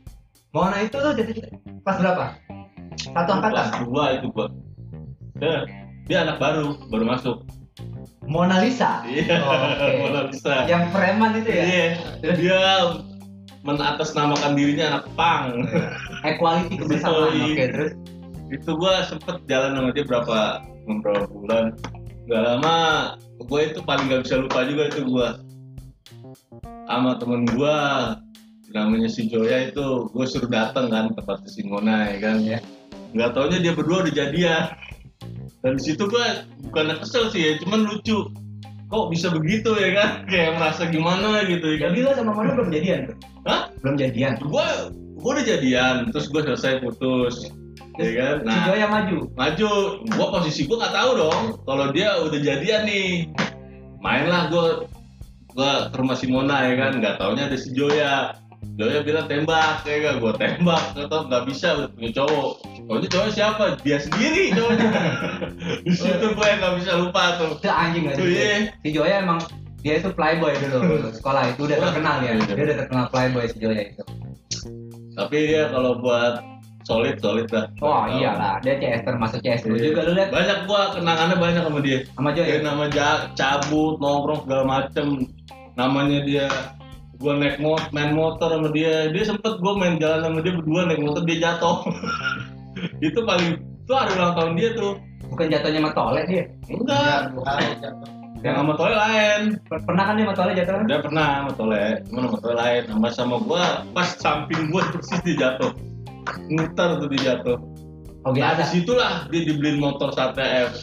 Mona 0.54 0.86
itu 0.86 0.94
tuh 1.02 1.14
jadi 1.18 1.34
kelas 1.82 1.98
berapa? 2.00 2.26
Satu 3.02 3.32
kelas 3.34 3.34
angkatan. 3.42 3.82
dua 3.90 4.06
itu 4.22 4.28
gue 4.30 4.48
dia, 5.42 5.56
dia 6.06 6.18
anak 6.22 6.38
baru 6.38 6.78
baru 6.94 7.06
masuk 7.10 7.38
Mona 8.26 8.62
Lisa. 8.62 9.06
iya 9.06 9.38
Oh, 9.42 9.54
oke. 9.54 9.92
Mona 10.02 10.22
Lisa 10.30 10.66
Yang 10.66 10.84
preman 10.92 11.32
itu 11.38 11.50
ya? 11.50 11.64
Iya, 11.66 12.32
dia 12.36 12.62
menatasnamakan 13.66 14.54
dirinya 14.58 14.86
anak 14.98 15.06
pang. 15.18 15.66
Equality 16.26 16.76
kebersamaan. 16.78 17.34
Oke, 17.34 17.54
iya. 17.54 17.66
terus 17.74 17.92
itu 18.54 18.72
gua 18.78 19.02
sempet 19.10 19.42
jalan 19.50 19.74
sama 19.78 19.90
dia 19.94 20.06
berapa 20.06 20.62
beberapa 20.86 21.26
bulan. 21.30 21.74
Gak 22.26 22.42
lama, 22.42 22.78
gue 23.46 23.62
itu 23.70 23.80
paling 23.86 24.10
gak 24.10 24.22
bisa 24.26 24.42
lupa 24.42 24.66
juga 24.66 24.90
itu 24.90 25.02
gua 25.06 25.38
sama 26.86 27.18
temen 27.18 27.46
gua 27.54 27.78
namanya 28.74 29.08
si 29.10 29.30
Joya 29.30 29.72
itu 29.72 30.10
gue 30.12 30.26
suruh 30.28 30.50
datang 30.52 30.92
kan 30.92 31.10
ke 31.14 31.22
tempat 31.22 31.48
si 31.48 31.64
Mona 31.66 32.12
ya 32.12 32.18
kan 32.20 32.38
Iya. 32.44 32.60
nggak 33.16 33.32
taunya 33.32 33.58
dia 33.64 33.72
berdua 33.72 34.04
udah 34.04 34.14
jadian 34.14 34.64
dan 35.66 35.82
di 35.82 35.84
situ 35.84 36.06
gua 36.06 36.46
bukan 36.70 36.94
kesel 37.02 37.34
sih 37.34 37.42
ya 37.42 37.52
cuman 37.66 37.90
lucu 37.90 38.30
kok 38.86 39.10
bisa 39.10 39.34
begitu 39.34 39.74
ya 39.74 39.90
kan 39.98 40.10
kayak 40.32 40.62
merasa 40.62 40.86
gimana 40.86 41.42
gitu 41.50 41.74
ya 41.74 41.78
kan 41.82 41.90
jadi 41.98 42.06
lo 42.06 42.12
sama 42.14 42.32
Mona 42.38 42.54
belum 42.54 42.70
jadian? 42.70 43.00
tuh? 43.10 43.18
Hah? 43.50 43.62
Belum 43.82 43.96
jadian. 43.98 44.38
gue 44.38 44.68
gue 45.18 45.32
udah 45.34 45.46
jadian 45.46 45.96
terus 46.14 46.30
gue 46.30 46.42
selesai 46.46 46.86
putus 46.86 47.50
ya 47.98 48.12
kan 48.14 48.36
Si 48.44 48.46
nah 48.46 48.62
Joya 48.70 48.88
maju. 48.92 49.18
maju 49.34 49.72
gue 50.06 50.28
posisi 50.30 50.62
gue 50.70 50.78
nggak 50.78 50.94
tahu 50.94 51.12
dong 51.18 51.42
kalau 51.66 51.90
dia 51.90 52.14
udah 52.22 52.40
jadian 52.46 52.86
nih 52.86 53.10
mainlah 54.06 54.54
gue 54.54 54.66
gue 55.56 55.72
ke 55.90 55.96
rumah 55.98 56.14
si 56.20 56.30
Mona 56.30 56.70
ya 56.70 56.74
kan 56.78 57.02
nggak 57.02 57.18
taunya 57.18 57.50
ada 57.50 57.58
si 57.58 57.74
Joya 57.74 58.38
Joya 58.76 59.00
bilang 59.02 59.26
tembak 59.26 59.82
ya 59.82 59.98
kan 60.04 60.16
gue 60.18 60.34
tembak 60.36 60.82
nggak 60.92 61.08
tau 61.08 61.22
nggak 61.26 61.44
bisa 61.46 61.68
udah 61.74 61.90
punya 61.90 62.10
cowok 62.12 62.52
Taunya 62.86 63.08
cowok 63.08 63.30
siapa 63.32 63.64
dia 63.80 63.98
sendiri 63.98 64.52
cowoknya 64.52 64.88
di 65.86 65.92
situ 65.92 66.28
gue 66.28 66.48
nggak 66.52 66.74
bisa 66.76 66.92
lupa 66.96 67.24
tuh 67.36 67.56
Itu 67.56 67.68
anjing 67.68 68.04
gak 68.06 68.16
sih? 68.16 68.26
iya. 68.28 68.54
Si 68.78 68.90
Joya 68.90 69.16
emang 69.22 69.40
dia 69.80 69.96
itu 69.96 70.10
playboy 70.10 70.52
dulu 70.58 70.80
sekolah 71.18 71.44
itu 71.48 71.62
udah 71.64 71.78
terkenal 71.80 72.16
ya. 72.20 72.32
iya. 72.34 72.44
Dia 72.48 72.64
udah 72.66 72.78
terkenal 72.80 73.06
playboy 73.08 73.46
si 73.46 73.58
Joya 73.58 73.82
itu. 73.86 74.04
tapi 75.14 75.38
dia 75.48 75.70
kalau 75.70 75.96
buat 75.96 76.44
solid 76.84 77.18
solid 77.18 77.48
dah 77.48 77.66
Oh 77.80 78.04
iyalah, 78.06 78.60
dia 78.60 78.76
CS 78.76 79.02
termasuk 79.04 79.40
CS 79.40 79.64
lu 79.64 79.74
Iya. 79.74 79.90
juga 79.90 80.00
lu 80.04 80.12
lihat 80.14 80.30
banyak 80.30 80.58
gua 80.66 80.92
kenangannya 80.92 81.36
banyak 81.36 81.62
sama 81.64 81.80
dia 81.80 82.04
sama 82.12 82.30
Dia 82.30 82.44
Joya. 82.44 82.58
nama 82.62 82.84
ja- 82.90 83.26
cabut, 83.32 83.96
nongkrong 83.98 84.44
segala 84.44 84.64
macem. 84.68 85.24
Namanya 85.74 86.20
dia 86.22 86.46
gua 87.20 87.34
naik 87.40 87.58
motor, 87.62 87.88
main 87.96 88.12
motor 88.16 88.50
sama 88.52 88.70
dia. 88.72 89.10
Dia 89.12 89.24
sempet 89.28 89.60
gua 89.60 89.74
main 89.76 89.96
jalan 90.00 90.22
sama 90.26 90.40
dia 90.44 90.54
berdua 90.56 90.82
naik 90.88 91.02
motor 91.02 91.24
dia 91.24 91.38
jatuh. 91.42 91.78
itu 93.08 93.20
paling 93.24 93.60
itu 93.60 93.94
hari 93.94 94.12
ulang 94.18 94.34
tahun 94.34 94.52
dia 94.58 94.70
tuh. 94.76 94.94
Bukan 95.26 95.46
jatuhnya 95.50 95.80
sama 95.82 95.92
Tole 95.94 96.22
dia. 96.30 96.44
Enggak, 96.70 97.20
yang 98.46 98.62
sama 98.62 98.74
Tole 98.78 98.94
lain. 98.94 99.42
Pernah 99.66 100.04
kan 100.06 100.14
dia 100.14 100.26
sama 100.30 100.36
Tole 100.38 100.52
jatuh? 100.54 100.74
Dia 100.86 101.00
pernah 101.02 101.28
sama 101.42 101.52
Tole, 101.58 101.84
cuma 102.06 102.20
sama 102.30 102.38
Tole 102.42 102.56
lain. 102.62 102.82
Sama 102.86 103.08
sama 103.10 103.36
gua 103.42 103.64
pas 103.98 104.10
samping 104.22 104.70
gua 104.70 104.82
persis 104.94 105.20
dia 105.26 105.36
jatuh. 105.40 105.72
Muter 106.50 106.90
tuh 107.02 107.10
dia 107.10 107.22
jatuh. 107.34 107.58
Oh 108.26 108.34
Nah, 108.34 108.58
biasa. 108.58 108.74
di 108.74 108.82
situlah 108.82 109.14
dia 109.30 109.42
dibeliin 109.46 109.78
motor 109.78 110.10
Sate 110.10 110.42
F. 110.42 110.74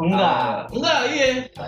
Enggak. 0.00 0.72
Enggak, 0.72 1.00
iya. 1.12 1.26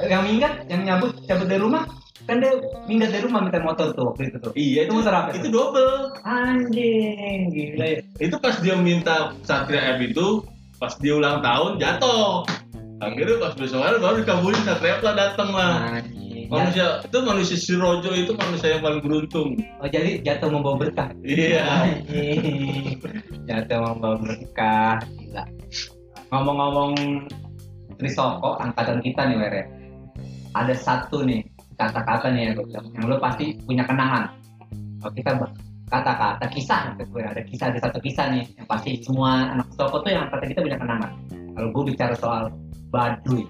Yang 0.09 0.23
minggat, 0.25 0.53
yang 0.73 0.81
nyabut 0.89 1.13
cabut 1.29 1.45
dari 1.45 1.61
rumah, 1.61 1.85
kan 2.29 2.37
dia 2.41 2.53
minggat 2.85 3.17
dari 3.17 3.25
rumah 3.25 3.43
minta 3.45 3.61
motor 3.65 3.93
tuh 3.97 4.13
waktu 4.13 4.29
itu 4.33 4.37
tuh. 4.39 4.53
Iya, 4.53 4.87
Itu 4.87 4.93
motor 4.97 5.13
apa? 5.17 5.29
Itu 5.35 5.49
double. 5.49 6.15
Anjing, 6.23 7.41
gila 7.51 7.87
ya. 7.87 8.01
itu 8.21 8.37
pas 8.41 8.55
dia 8.61 8.77
minta 8.77 9.33
Satria 9.43 9.97
F 9.97 10.05
itu 10.05 10.45
pas 10.77 10.93
dia 10.97 11.13
ulang 11.17 11.45
tahun 11.45 11.77
jatuh 11.77 12.45
akhirnya 13.01 13.37
pas 13.37 13.53
besok 13.53 13.81
hari 13.85 13.97
baru 14.01 14.25
dikabulin 14.25 14.65
Satria 14.65 14.97
F 14.97 15.05
lah 15.05 15.15
dateng 15.17 15.51
lah 15.53 16.01
manusia 16.49 17.05
itu 17.05 17.19
manusia 17.21 17.57
si 17.61 17.73
Rojo 17.77 18.11
itu 18.11 18.33
manusia 18.35 18.75
yang 18.77 18.83
paling 18.83 19.01
beruntung 19.05 19.61
Oh 19.81 19.89
jadi 19.89 20.21
jatuh 20.25 20.49
membawa 20.49 20.81
berkah. 20.81 21.13
iya 21.23 21.85
jatuh 23.49 23.79
membawa 23.93 24.17
berkah, 24.21 24.99
gila. 25.21 25.45
Ngomong-ngomong 26.31 26.93
Trisoko, 27.99 28.57
angkatan 28.57 29.05
kita 29.05 29.29
nih 29.29 29.37
Were. 29.37 29.63
Ada 30.57 30.75
satu 30.75 31.23
nih 31.23 31.45
kata-kata 31.81 32.29
nih 32.37 32.53
yang 32.53 32.61
gue 32.61 32.69
bilang, 32.69 32.93
yang 32.93 33.09
lo 33.09 33.17
pasti 33.17 33.57
punya 33.65 33.89
kenangan. 33.89 34.29
Kalau 35.01 35.17
kita 35.17 35.33
kata-kata 35.89 36.45
kisah, 36.53 36.93
gue 37.01 37.23
ada 37.25 37.41
kisah, 37.41 37.73
ada 37.73 37.81
satu 37.81 37.97
kisah 38.05 38.37
nih 38.37 38.45
yang 38.61 38.69
pasti 38.69 39.01
semua 39.01 39.57
anak 39.57 39.65
Trisoko 39.73 40.05
tuh 40.05 40.13
yang 40.13 40.29
kata 40.29 40.45
kita 40.45 40.61
punya 40.61 40.77
kenangan. 40.77 41.17
Kalau 41.57 41.73
gue 41.73 41.85
bicara 41.89 42.13
soal 42.21 42.53
Baduy, 42.93 43.49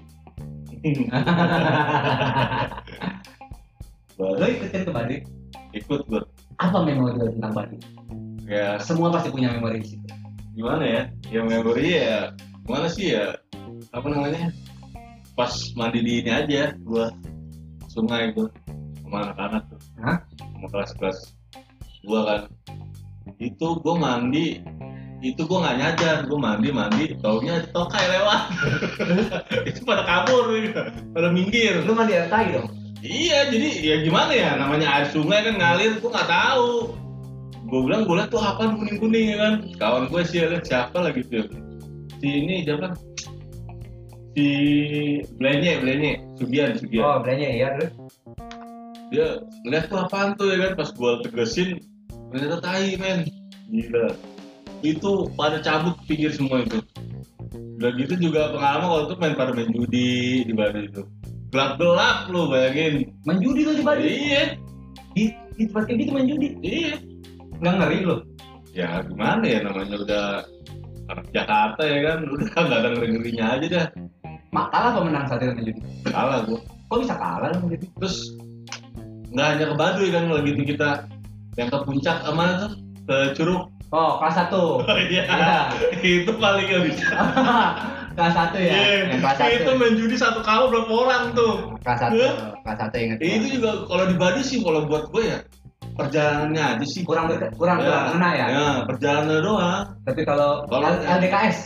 lo 4.21 4.45
ikutin 4.47 4.81
ke 4.87 4.91
Baduy? 4.93 5.19
Ikut 5.75 6.07
gue 6.07 6.21
apa 6.61 6.77
memori 6.87 7.19
lo 7.19 7.27
tentang 7.35 7.51
Baduy? 7.51 7.83
Ya. 8.47 8.79
Semua 8.79 9.11
pasti 9.11 9.31
punya 9.31 9.51
memori 9.51 9.83
di 9.83 9.87
situ. 9.95 10.07
Gimana 10.55 10.83
ya? 10.83 11.07
Yang 11.31 11.45
memori 11.51 11.87
ya 11.99 12.31
gimana 12.65 12.87
sih 12.87 13.15
ya? 13.15 13.35
Apa 13.91 14.07
namanya? 14.07 14.51
Pas 15.35 15.51
mandi 15.79 15.99
di 16.03 16.19
ini 16.21 16.31
aja 16.31 16.75
gua 16.83 17.09
sungai 17.91 18.31
gua 18.31 18.47
sama 19.03 19.17
anak-anak 19.27 19.63
tuh 19.67 19.79
Hah? 19.99 20.17
sama 20.39 20.67
kelas-kelas 20.71 21.17
gua 22.07 22.19
kan 22.23 22.41
itu 23.43 23.67
gua 23.83 23.95
mandi 23.99 24.63
itu 25.19 25.41
gua 25.43 25.59
nggak 25.67 25.77
nyadar 25.77 26.17
gua 26.31 26.39
mandi 26.39 26.69
mandi 26.71 27.05
taunya 27.19 27.67
tokai 27.75 28.05
lewat 28.07 28.41
itu 29.69 29.83
pada 29.83 30.07
kabur 30.07 30.55
pada 31.11 31.27
minggir 31.35 31.83
lo 31.83 31.91
mandi 31.91 32.15
air 32.15 32.31
tai 32.31 32.55
dong 32.55 32.71
Iya, 33.01 33.49
jadi 33.49 33.69
ya 33.81 33.95
gimana 34.05 34.29
ya 34.29 34.53
namanya 34.61 34.85
air 34.93 35.09
sungai 35.09 35.41
kan 35.41 35.57
ngalir, 35.57 35.97
gua 36.05 36.13
nggak 36.13 36.29
tahu. 36.29 36.93
Gue 37.65 37.81
bilang 37.89 38.05
gue 38.05 38.13
liat 38.13 38.29
tuh 38.29 38.37
apa 38.37 38.77
kuning 38.77 39.01
kuning 39.01 39.25
ya 39.33 39.37
kan. 39.41 39.53
Kawan 39.81 40.05
gue 40.13 40.21
sih 40.21 40.45
lihat 40.45 40.69
siapa 40.69 41.01
lagi 41.01 41.25
tuh. 41.25 41.49
Si 42.21 42.27
ini 42.29 42.61
siapa? 42.61 42.93
Si 44.31 44.47
Blenye, 45.35 45.83
Blenye, 45.83 46.11
Sugian, 46.39 46.79
Sugian. 46.79 47.03
oh 47.03 47.17
belanja 47.19 47.47
ya 47.51 47.67
terus 47.75 47.91
Dia 49.11 49.27
ngeliat 49.67 49.91
tuh 49.91 49.99
apaan 50.07 50.39
tuh 50.39 50.47
ya 50.55 50.71
kan. 50.71 50.71
Pas 50.79 50.89
gue 50.95 51.11
tegesin, 51.27 51.69
ternyata 52.31 52.63
tai 52.63 52.95
men. 52.95 53.27
Gila. 53.67 54.15
Itu 54.87 55.27
pada 55.35 55.59
cabut 55.59 55.99
pinggir 56.07 56.31
semua 56.31 56.63
itu. 56.63 56.79
Udah 57.75 57.91
gitu 57.99 58.31
juga 58.31 58.55
pengalaman 58.55 58.87
kalau 58.87 59.03
tuh 59.11 59.17
main 59.19 59.35
pada 59.35 59.51
main 59.51 59.67
judi 59.67 60.47
di 60.47 60.53
Bali 60.55 60.87
itu. 60.87 61.03
Gelap-gelap 61.51 62.31
lu 62.31 62.47
bayangin. 62.47 63.11
menjudi 63.27 63.67
lo 63.67 63.75
di 63.75 63.83
Baduy 63.83 64.15
Iya, 64.31 64.43
di, 65.15 65.35
di 65.59 65.63
tempat 65.67 65.83
kayak 65.87 65.97
gitu 66.05 66.11
main 66.15 66.27
judi 66.27 66.47
iya. 66.63 66.95
nggak 67.61 67.73
ngeri 67.77 67.99
lo 68.07 68.17
ya 68.71 69.03
gimana 69.03 69.43
ya 69.43 69.59
namanya 69.67 69.95
udah 69.99 70.25
Jakarta 71.35 71.83
ya 71.83 71.99
kan 72.07 72.19
udah 72.31 72.47
nggak 72.65 72.79
ada 72.79 72.89
ngeri 72.95 73.07
ngerinya 73.19 73.45
aja 73.59 73.67
dah 73.67 73.87
mak 74.51 74.67
kalah 74.69 74.91
apa 74.91 75.01
menang 75.07 75.25
saat 75.27 75.41
itu 75.41 75.53
judi 75.63 75.81
kalah 76.05 76.43
gua. 76.43 76.59
Kok 76.91 76.99
bisa 76.99 77.15
kalah 77.15 77.51
gitu 77.71 77.85
terus 77.99 78.15
nggak 79.31 79.47
hanya 79.47 79.65
ke 79.71 79.75
Baduy 79.79 80.07
kan 80.11 80.27
kalau 80.27 80.41
gitu 80.43 80.61
kita 80.67 80.89
yang 81.55 81.67
ke 81.71 81.77
puncak 81.83 82.17
sama 82.21 82.45
tuh? 82.59 82.71
Ke 83.07 83.17
Curug. 83.33 83.71
Oh 83.91 84.19
kelas 84.19 84.35
satu. 84.37 84.83
Iya. 85.11 85.23
Iya. 85.23 85.59
itu 86.03 86.31
paling 86.35 86.65
nggak 86.67 86.83
bisa. 86.87 87.07
Kelas 88.11 88.35
satu 88.35 88.59
ya? 88.59 88.75
Iya, 88.75 88.95
yang 89.07 89.23
kelas 89.23 89.37
satu. 89.39 89.55
itu 89.55 89.71
main 89.79 89.95
judi 89.95 90.15
satu 90.19 90.43
kamar 90.43 90.67
berapa 90.67 90.91
orang 90.99 91.23
tuh? 91.31 91.79
Kelas 91.79 91.99
satu 92.03 92.19
kelas 92.59 92.77
satu 92.77 92.95
inget 92.99 93.17
Ya, 93.23 93.39
itu 93.39 93.47
juga 93.55 93.87
kalau 93.87 94.03
di 94.03 94.15
Baduy 94.19 94.43
sih 94.43 94.59
kalau 94.59 94.83
buat 94.83 95.07
gue 95.15 95.31
ya 95.31 95.39
perjalanannya 95.95 96.63
aja 96.75 96.85
sih. 96.85 97.07
Kurang 97.07 97.31
kurang 97.55 97.79
kurang 97.79 97.79
kena 98.11 98.29
ya? 98.35 98.45
Ya 98.51 98.67
perjalanan 98.83 99.39
doang. 99.39 99.83
Tapi 100.03 100.21
kalau 100.27 100.67
Kalau- 100.67 100.99
LDKS 101.07 101.59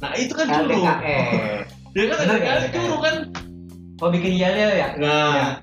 nah 0.00 0.16
itu 0.16 0.32
kan 0.32 0.48
Curug 0.48 0.80
LDKS 0.80 1.69
ya 1.94 2.04
kan 2.10 2.18
ada 2.26 2.34
kan? 2.38 2.58
Curug 2.70 3.00
kan? 3.02 3.16
Oh 4.00 4.08
bikin 4.08 4.32
yel 4.38 4.54
yel 4.54 4.72
ya? 4.74 4.88
Nah. 4.96 5.60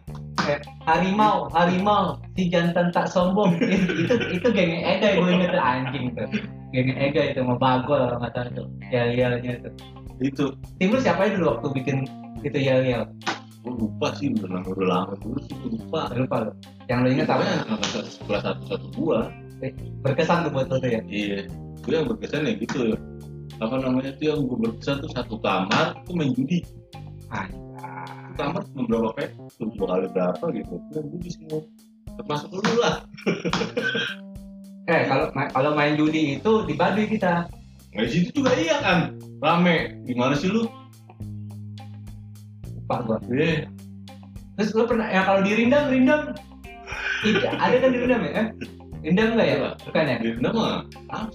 Eh, 0.48 0.60
harimau 0.88 1.52
harimau 1.52 2.16
si 2.40 2.48
jantan 2.48 2.88
tak 2.96 3.12
sombong. 3.12 3.60
Itu 4.08 4.16
itu 4.32 4.48
geng 4.56 4.80
Ega 4.80 5.20
gue 5.20 5.28
inget 5.28 5.52
anjing 5.60 6.16
tuh 6.16 6.28
geng 6.72 6.96
Ega 6.96 7.36
itu 7.36 7.44
mau 7.44 7.60
bagol 7.60 8.16
nggak 8.16 8.32
salah 8.32 8.52
tuh 8.56 8.68
yel 8.88 9.12
yelnya 9.12 9.60
tuh 9.60 9.74
itu. 10.24 10.46
Tim 10.80 10.96
lu 10.96 11.00
siapa 11.04 11.36
dulu 11.36 11.58
waktu 11.58 11.68
bikin 11.76 11.98
itu 12.48 12.58
yel 12.64 12.82
yel 12.88 13.04
gue 13.68 13.74
lupa 13.76 14.16
sih 14.16 14.32
udah 14.32 14.48
lama 14.48 14.70
udah 14.72 14.88
lama 14.88 15.14
dulu 15.20 15.38
sih 15.44 15.54
gue 15.60 15.70
lupa. 15.76 16.02
Lupa 16.16 16.36
lu. 16.48 16.52
Yang 16.88 17.00
lu 17.04 17.08
inget 17.12 17.28
apa? 17.28 17.44
Pokoknya 17.44 17.56
angkatan 17.68 18.04
satu 18.08 18.34
satu 18.40 18.64
satu 18.72 18.88
dua. 18.96 19.20
Berkesan 20.06 20.48
tuh 20.48 20.52
buat 20.56 20.72
tuh 20.72 20.80
ya? 20.88 21.04
Iya. 21.04 21.52
Itu 21.84 21.90
yang 21.92 22.08
berkesan 22.08 22.48
ya 22.48 22.54
gitu. 22.56 22.96
ya 22.96 22.98
apa 23.58 23.76
namanya 23.82 24.14
tuh 24.18 24.26
yang 24.30 24.40
gue 24.46 24.58
berkesan 24.58 25.02
tuh 25.02 25.12
satu 25.14 25.36
kamar 25.42 25.98
itu 26.06 26.12
main 26.14 26.32
judi. 26.38 26.60
Satu 27.30 28.32
kamar 28.38 28.62
cuma 28.70 28.84
berapa 28.86 29.10
pet 29.18 29.30
dua 29.58 29.86
kali 29.90 30.08
berapa 30.14 30.46
gitu? 30.54 30.76
Main 30.94 31.06
judi 31.18 31.30
semua 31.34 31.60
termasuk 32.18 32.50
lu 32.54 32.76
lah. 32.82 32.96
Eh 34.88 35.04
kalau 35.04 35.28
kalau 35.52 35.76
main 35.76 36.00
judi 36.00 36.40
itu 36.40 36.64
di 36.64 36.72
Baduy 36.72 37.12
kita. 37.12 37.44
Nah 37.92 38.04
di 38.08 38.08
situ 38.08 38.40
juga 38.40 38.56
iya 38.56 38.80
kan? 38.80 39.20
Rame. 39.44 40.00
Gimana 40.08 40.32
sih 40.40 40.48
lu? 40.48 40.64
Lupa 42.72 43.04
gua. 43.04 43.20
Eh 43.36 43.68
terus 44.56 44.72
lu 44.72 44.88
pernah 44.88 45.12
ya 45.12 45.28
kalau 45.28 45.44
di 45.44 45.60
Rindam 45.60 45.92
Rindam 45.92 46.32
itu 47.28 47.44
ada 47.44 47.76
kan 47.84 47.90
di 47.92 48.00
Rindam 48.00 48.22
ya? 48.24 48.32
Eh? 48.32 48.48
Rindam 49.04 49.28
enggak 49.36 49.48
ya 49.52 49.56
bukan 49.76 50.04
ya? 50.08 50.18
Mana 50.24 50.50
mah 50.56 50.74
ah, 51.12 51.26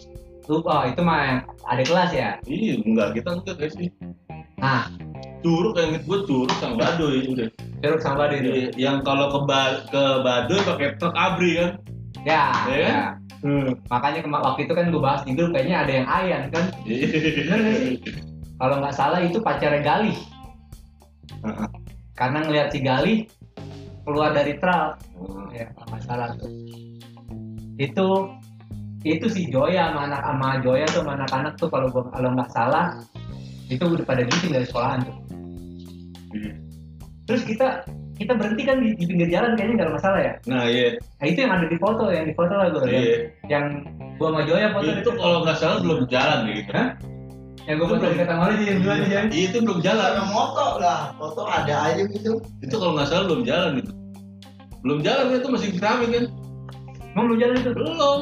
lupa 0.50 0.70
oh, 0.72 0.84
itu 0.90 1.00
mah 1.02 1.18
yang 1.22 1.38
ada 1.66 1.82
kelas 1.82 2.10
ya? 2.10 2.30
Iya 2.46 2.74
enggak 2.82 3.08
kita 3.18 3.30
enggak 3.38 3.54
kayak 3.58 3.72
sih. 3.78 3.88
Nah 4.58 4.90
curug 5.42 5.74
yang 5.78 5.98
gue 6.02 6.18
curug 6.26 6.56
sama 6.62 6.74
badoy 6.78 7.26
udah. 7.30 7.48
Curug 7.82 7.98
sama 7.98 8.26
Baduy 8.26 8.38
itu? 8.38 8.50
Iya, 8.54 8.66
yang 8.78 8.96
kalau 9.02 9.26
ke 9.34 9.38
ba 9.42 9.82
ke 9.90 10.02
badoy 10.22 10.58
pakai 10.62 10.94
truk 11.02 11.14
abri 11.18 11.58
kan? 11.58 11.70
Ya, 12.22 12.54
Iya 12.70 12.78
ya. 12.78 12.86
kan? 12.86 13.06
hmm. 13.42 13.68
makanya 13.90 14.22
waktu 14.30 14.70
itu 14.70 14.72
kan 14.78 14.94
gue 14.94 15.02
bahas 15.02 15.26
di 15.26 15.34
grup 15.34 15.50
kayaknya 15.50 15.76
ada 15.82 15.92
yang 15.92 16.06
Ayan 16.06 16.42
kan? 16.54 16.64
Kalau 18.62 18.74
nggak 18.78 18.94
salah 18.94 19.18
itu 19.18 19.42
pacarnya 19.42 19.82
Galih. 19.82 20.18
Heeh. 21.42 21.68
karena 22.14 22.38
ngelihat 22.46 22.68
si 22.70 22.78
Galih 22.78 23.18
keluar 24.06 24.30
dari 24.30 24.54
truk. 24.62 24.94
Oh. 25.18 25.50
ya 25.50 25.66
nggak 25.74 25.88
masalah 25.90 26.38
tuh. 26.38 26.50
Itu 27.82 28.30
itu 29.02 29.26
si 29.26 29.50
Joya 29.50 29.90
sama 29.90 30.10
anak 30.10 30.22
sama 30.22 30.48
Joya 30.62 30.86
tuh 30.90 31.00
sama 31.02 31.12
anak-anak 31.18 31.52
tuh 31.58 31.68
kalau 31.70 31.86
gua 31.90 32.04
kalau 32.14 32.28
nggak 32.38 32.50
salah 32.54 32.86
itu 33.66 33.82
udah 33.82 34.04
pada 34.06 34.22
giting 34.26 34.52
dari 34.54 34.66
sekolahan 34.66 35.00
tuh. 35.06 35.16
Iya. 36.32 36.52
terus 37.28 37.44
kita 37.44 37.84
kita 38.16 38.32
berhenti 38.34 38.62
kan 38.64 38.80
di, 38.80 38.96
di 38.96 39.04
pinggir 39.04 39.28
jalan 39.28 39.52
kayaknya 39.52 39.74
nggak 39.76 39.88
ada 39.88 39.96
masalah 39.98 40.20
ya? 40.22 40.34
Nah 40.48 40.64
iya. 40.64 40.96
Nah 41.20 41.26
itu 41.28 41.38
yang 41.44 41.52
ada 41.52 41.66
di 41.68 41.76
foto 41.76 42.04
yang 42.08 42.24
di 42.24 42.34
foto 42.34 42.52
lah 42.56 42.66
gue 42.72 42.82
yang, 42.88 43.04
iya. 43.04 43.16
yang 43.50 43.64
gua 44.16 44.28
sama 44.32 44.42
Joya 44.48 44.68
foto 44.72 44.90
itu 44.90 45.10
kalau 45.18 45.38
nggak 45.44 45.58
salah 45.58 45.78
belum 45.82 46.00
jalan 46.08 46.38
gitu. 46.50 46.72
Hah? 46.72 46.88
yang 47.62 47.76
gua 47.78 47.88
foto 47.94 48.04
di 48.10 48.16
kata 48.18 48.34
malu 48.34 48.52
jadi 48.58 48.80
dua 48.82 48.92
aja 48.98 49.06
Jan. 49.06 49.26
Iya, 49.30 49.44
itu 49.50 49.56
belum 49.62 49.78
jalan. 49.86 50.08
Ada 50.18 50.24
moto 50.34 50.66
lah, 50.82 51.00
foto 51.14 51.42
ada 51.46 51.74
aja 51.90 52.02
gitu. 52.10 52.42
itu 52.58 52.74
kalau 52.74 52.92
nggak 52.98 53.08
salah 53.10 53.24
belum 53.30 53.42
jalan 53.46 53.72
itu 53.78 53.92
belum 54.82 54.98
jalan 55.06 55.38
itu 55.38 55.48
masih 55.48 55.68
keramik 55.78 56.10
kan? 56.10 56.24
Emang 57.14 57.24
belum 57.30 57.38
jalan 57.38 57.54
itu? 57.62 57.70
Belum 57.70 58.20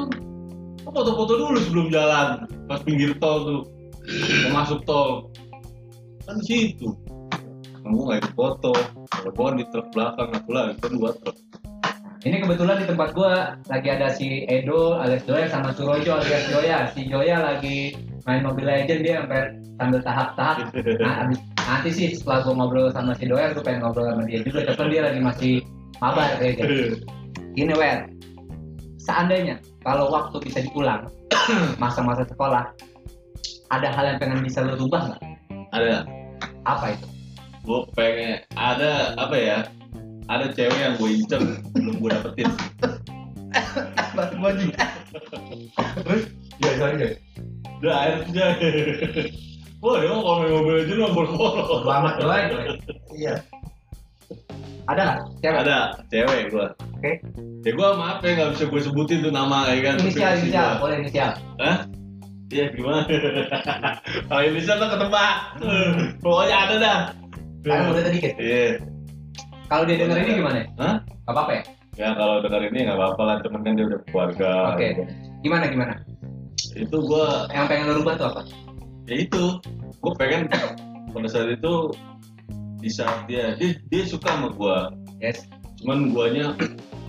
Foto-foto 0.81 1.33
dulu 1.37 1.59
sebelum 1.61 1.87
jalan 1.93 2.49
pas 2.65 2.81
pinggir 2.87 3.13
tol 3.21 3.39
tuh 3.45 3.63
mau 4.49 4.65
masuk 4.65 4.81
tol 4.89 5.29
kan 6.25 6.39
di 6.41 6.45
situ 6.47 6.89
kamu 7.83 7.99
nggak 8.07 8.19
ikut 8.23 8.33
foto 8.37 8.73
pohon 9.35 9.59
di 9.59 9.65
truk 9.73 9.89
belakang 9.93 10.31
aku 10.31 10.51
lagi 10.53 10.79
kan 10.79 10.93
dua 10.95 11.11
truk 11.21 11.37
Ini 12.21 12.37
kebetulan 12.45 12.85
di 12.85 12.87
tempat 12.87 13.17
gua 13.17 13.57
lagi 13.73 13.89
ada 13.89 14.13
si 14.13 14.45
Edo 14.45 15.01
alias 15.01 15.25
Joya 15.25 15.49
sama 15.49 15.73
Surojo 15.73 16.21
alias 16.21 16.53
Joya. 16.53 16.93
Si 16.93 17.09
Joya 17.09 17.41
lagi 17.41 17.97
main 18.29 18.45
Mobile 18.45 18.69
Legend 18.69 19.01
dia 19.01 19.25
sampai 19.25 19.57
sambil 19.81 20.01
tahap-tahap. 20.05 20.69
Nah, 21.01 21.25
abis, 21.25 21.41
nanti 21.65 21.89
sih 21.89 22.13
setelah 22.13 22.45
gua 22.45 22.55
ngobrol 22.61 22.93
sama 22.93 23.17
si 23.17 23.25
Joya, 23.25 23.57
gua 23.57 23.65
pengen 23.65 23.89
ngobrol 23.89 24.05
sama 24.13 24.29
dia 24.29 24.45
juga. 24.45 24.69
Tapi 24.69 24.93
dia 24.93 25.03
lagi 25.09 25.21
masih 25.25 25.53
mabar 25.97 26.37
kayak 26.37 26.61
gitu. 26.61 27.01
Gini 27.57 27.73
Wer, 27.73 28.13
seandainya 29.01 29.57
kalau 29.81 30.13
waktu 30.13 30.37
bisa 30.45 30.65
diulang 30.65 31.09
masa-masa 31.83 32.25
sekolah, 32.29 32.71
ada 33.73 33.89
hal 33.91 34.05
yang 34.15 34.19
pengen 34.21 34.41
bisa 34.45 34.61
lo 34.65 34.77
rubah 34.77 35.15
nggak? 35.15 35.23
ada 35.71 36.05
Apa 36.67 36.95
itu? 36.99 37.07
gue 37.61 37.81
pengen 37.93 38.41
ada 38.57 39.13
apa 39.21 39.37
ya 39.37 39.59
ada 40.33 40.49
cewek 40.51 40.81
yang 40.81 40.95
gue 40.97 41.09
incer 41.13 41.41
belum 41.77 42.01
gue 42.01 42.11
dapetin 42.11 42.49
Batu 44.11 44.37
baju. 44.43 44.67
Terus? 46.07 46.23
Ya, 46.63 46.71
sorry 46.79 46.95
deh. 46.99 47.13
udah 47.83 47.95
akhirnya 47.95 48.47
Wah, 49.81 49.97
dia 49.97 50.13
kalau 50.13 50.45
main 50.45 50.53
mobil 50.53 50.75
aja 50.85 50.93
nomor 50.93 51.25
kolot. 51.25 51.81
Selamat 51.81 52.15
doang. 52.21 52.47
Iya. 53.17 53.35
Ada 54.87 55.01
nggak? 55.03 55.19
Cewek? 55.41 55.59
Ada 55.61 55.77
cewek 56.09 56.41
gue. 56.49 56.67
Oke. 56.97 57.13
Ya 57.61 57.71
gue 57.71 57.89
maaf 57.95 58.19
ya 58.21 58.31
nggak 58.35 58.51
bisa 58.55 58.65
gue 58.67 58.81
sebutin 58.81 59.19
tuh 59.21 59.33
nama 59.33 59.69
ya 59.69 59.81
kan. 59.83 59.95
Inisial, 59.99 60.33
inisial, 60.39 60.69
gua- 60.71 60.81
boleh 60.81 60.97
inisial. 61.01 61.31
Hah? 61.59 61.77
Iya 62.51 62.65
gimana? 62.73 63.03
Kalau 64.29 64.43
inisial 64.43 64.77
tuh 64.77 64.89
ketebak. 64.89 65.35
Pokoknya 66.19 66.57
ada 66.59 66.75
dah. 66.77 66.99
Sekarang 67.61 67.87
udah 67.91 68.03
sedikit. 68.05 68.33
Iya. 68.37 68.67
Kalau 69.67 69.83
dia 69.85 69.97
denger 69.99 70.17
ini 70.19 70.33
gimana? 70.37 70.59
Hah? 70.77 70.95
Gak 71.05 71.31
apa-apa 71.31 71.53
ya? 71.53 71.63
Ya 71.99 72.09
kalau 72.15 72.41
dengar 72.41 72.63
ini 72.65 72.87
nggak 72.87 72.97
apa-apa 72.97 73.23
lah, 73.23 73.37
cuman 73.45 73.61
kan 73.61 73.73
dia 73.77 73.85
udah 73.87 74.01
keluarga. 74.09 74.53
Oke. 74.73 74.89
Gimana 75.43 75.65
gimana? 75.69 75.95
Itu 76.73 76.97
gue 76.99 77.27
Yang 77.51 77.67
pengen 77.69 77.85
lo 77.87 77.95
rubah 78.01 78.15
tuh 78.17 78.27
apa? 78.31 78.43
ya 79.05 79.27
itu 79.27 79.59
gue 79.99 80.13
pengen 80.15 80.47
pada 81.11 81.27
saat 81.27 81.51
itu 81.51 81.73
di 82.81 82.91
saat 82.91 83.29
dia 83.29 83.55
dia, 83.61 83.77
dia 83.93 84.03
suka 84.09 84.29
sama 84.33 84.49
gua. 84.57 84.91
Yes. 85.21 85.45
cuman 85.81 86.13
guanya 86.13 86.53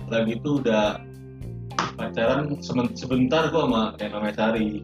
lagi 0.08 0.40
tuh 0.40 0.60
udah 0.64 1.00
pacaran 1.96 2.52
sebentar 2.92 3.48
gua 3.52 3.68
sama 3.68 3.82
yang 4.00 4.12
namanya 4.16 4.34
Sari 4.36 4.80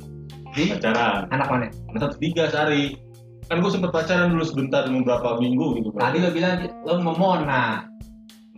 Di 0.56 0.72
pacaran. 0.72 1.28
Anak 1.28 1.46
mana? 1.52 1.66
anak 1.92 2.00
satu 2.08 2.16
tiga 2.20 2.48
Sari. 2.48 2.96
Kan 3.48 3.60
gua 3.64 3.70
sempet 3.72 3.92
pacaran 3.92 4.32
dulu 4.32 4.44
sebentar 4.44 4.88
beberapa 4.88 5.36
minggu 5.40 5.80
gitu 5.80 5.88
Tadi 5.96 6.16
lo 6.20 6.30
bilang 6.32 6.68
lo 6.84 6.92
mau 7.04 7.16
Mona. 7.16 7.84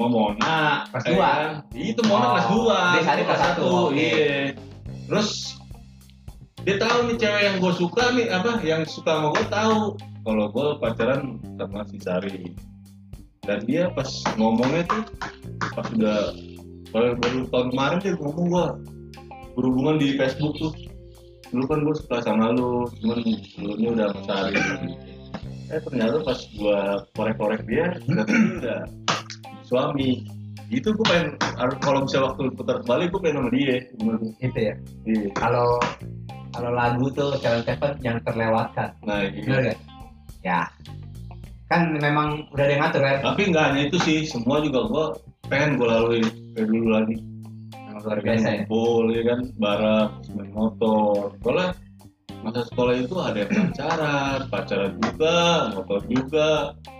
mau 0.00 0.08
Mona. 0.08 0.86
Kelas 0.94 1.04
dua? 1.12 1.28
kan? 1.28 1.50
itu 1.76 2.00
Mona 2.06 2.24
Oh, 2.24 2.30
kelas 2.34 2.48
dua. 2.48 2.78
Dia 2.94 3.02
Sari 3.06 3.20
gua 3.22 3.28
kelas 3.28 3.42
satu, 3.42 3.70
iya. 3.94 4.54
Terus 5.10 5.30
dia 6.60 6.76
tahu 6.76 7.08
nih 7.08 7.16
cewek 7.16 7.42
yang 7.42 7.56
gue 7.56 7.72
suka 7.72 8.04
nih 8.12 8.26
apa 8.28 8.60
yang 8.60 8.84
suka 8.84 9.16
sama 9.16 9.28
gue 9.32 9.46
tahu 9.48 9.96
kalau 10.24 10.46
gue 10.52 10.66
pacaran 10.80 11.40
sama 11.56 11.80
si 11.88 11.96
Sari 12.00 12.52
dan 13.44 13.64
dia 13.64 13.88
pas 13.92 14.08
ngomongnya 14.36 14.84
tuh 14.86 15.04
pas 15.72 15.86
udah 15.96 16.20
baru, 16.92 17.10
baru 17.18 17.38
tahun 17.48 17.68
kemarin 17.72 17.98
dia 18.04 18.14
ngomong 18.20 18.46
gue 18.50 18.66
berhubungan 19.56 19.96
di 19.98 20.08
Facebook 20.20 20.54
tuh 20.60 20.72
dulu 21.50 21.64
kan 21.66 21.78
gue 21.82 21.94
suka 21.98 22.16
sama 22.22 22.54
lu 22.54 22.86
cuman 23.02 23.18
sebelumnya 23.56 23.88
udah 23.96 24.06
sama 24.12 24.22
Sari 24.28 24.54
eh 25.70 25.80
ternyata 25.86 26.16
pas 26.26 26.38
gue 26.38 26.80
korek-korek 27.16 27.62
dia 27.66 27.96
ternyata 28.04 28.30
dia 28.30 28.54
udah 28.60 28.80
suami 29.66 30.26
itu 30.70 30.94
gue 30.94 31.06
pengen 31.06 31.34
kalau 31.82 32.06
bisa 32.06 32.22
waktu 32.22 32.46
putar 32.54 32.78
balik 32.86 33.10
gue 33.10 33.20
pengen 33.26 33.42
sama 33.42 33.50
dia. 33.50 33.76
Itu 34.38 34.58
ya. 34.58 34.74
Iya. 35.02 35.28
Kalau 35.34 35.82
kalau 36.54 36.70
lagu 36.70 37.10
tuh 37.10 37.34
Challenge 37.42 37.66
Seven 37.66 37.92
yang 38.06 38.18
terlewatkan. 38.22 38.94
nah 39.02 39.26
Bener 39.26 39.58
iya. 39.58 39.74
gak? 39.74 39.78
Ya. 40.40 40.68
Kan 41.68 41.94
memang 41.94 42.50
udah 42.50 42.64
ada 42.66 42.72
yang 42.74 42.82
ngatur 42.82 43.02
kan? 43.04 43.16
tapi 43.22 43.42
nggak 43.52 43.64
hanya 43.70 43.82
itu 43.86 43.96
sih 44.02 44.18
semua 44.26 44.58
juga 44.58 44.80
gue 44.90 45.04
pengen 45.46 45.78
gue 45.78 45.86
lalui 45.86 46.22
kayak 46.56 46.66
dulu 46.66 46.86
lagi 46.90 47.16
Memang 47.70 48.02
luar 48.02 48.18
biasa 48.18 48.46
ya. 48.48 48.50
ngumpul 48.66 49.04
ya 49.12 49.22
kan 49.22 49.40
terus 49.54 50.28
main 50.34 50.50
motor 50.50 51.14
soalnya 51.38 51.66
masa 52.40 52.60
sekolah 52.66 52.94
itu 52.96 53.14
ada 53.20 53.38
yang 53.44 53.52
pacaran 53.70 54.38
pacaran 54.48 54.92
juga 54.98 55.36
motor 55.76 56.00
juga 56.08 56.48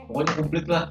pokoknya 0.07 0.33
komplit 0.37 0.67
lah 0.69 0.85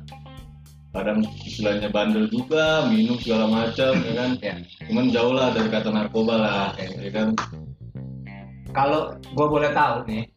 kadang 0.89 1.19
istilahnya 1.45 1.87
bandel 1.93 2.25
juga 2.27 2.89
minum 2.89 3.15
segala 3.21 3.45
macam 3.45 3.93
ya 4.01 4.13
kan 4.17 4.31
Ya. 4.41 4.53
cuman 4.89 5.05
jauh 5.13 5.33
lah 5.37 5.53
dari 5.53 5.69
kata 5.69 5.87
narkoba 5.93 6.33
lah 6.35 6.65
Oke. 6.75 6.97
ya 6.99 7.11
kan 7.13 7.27
Kalau 8.69 9.13
gue 9.17 9.47
boleh 9.49 9.73
tahu 9.73 10.05
nih, 10.05 10.29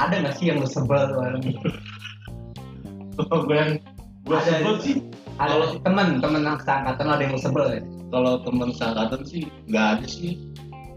ada 0.00 0.14
nggak 0.24 0.34
sih 0.40 0.48
yang 0.48 0.58
lu 0.64 0.68
sebel 0.68 1.12
bareng? 1.12 1.44
kalau 3.20 3.38
gue 3.44 3.56
yang 3.56 3.70
gue 4.24 4.36
Ada. 4.36 4.48
sebut 4.60 4.76
sih 4.80 4.96
Ada 5.40 5.56
Kalau- 5.56 5.80
temen 5.80 6.08
temen 6.20 6.42
angkatan 6.44 7.04
lo 7.08 7.12
ada 7.16 7.22
yang 7.24 7.34
lu 7.36 7.40
sebel 7.40 7.66
ya? 7.68 7.80
kalau 8.10 8.32
teman 8.42 8.68
seangkatan 8.74 9.20
sih 9.22 9.42
nggak 9.70 9.86
ada 9.98 10.06
sih 10.08 10.32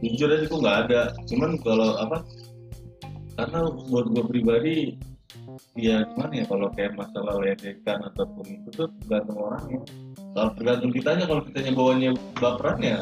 jujur 0.04 0.28
aja 0.32 0.46
gue 0.50 0.60
nggak 0.60 0.78
ada 0.88 1.02
cuman 1.30 1.56
kalau 1.63 1.96
apa 2.00 2.18
karena 3.39 3.60
buat 3.88 4.06
gue 4.12 4.24
pribadi 4.28 4.76
ya 5.78 6.06
gimana 6.13 6.34
ya 6.34 6.46
kalau 6.50 6.68
kayak 6.74 6.94
masalah 6.98 7.38
ledekan 7.39 8.02
ataupun 8.13 8.46
itu 8.46 8.70
tuh 8.74 8.88
tergantung 9.06 9.38
orangnya 9.39 9.82
kalau 10.34 10.50
tergantung 10.58 10.92
kitanya 10.92 11.24
kalau 11.30 11.42
kitanya 11.46 11.72
bawanya 11.74 12.10
baperan 12.38 12.80
ya 12.82 13.00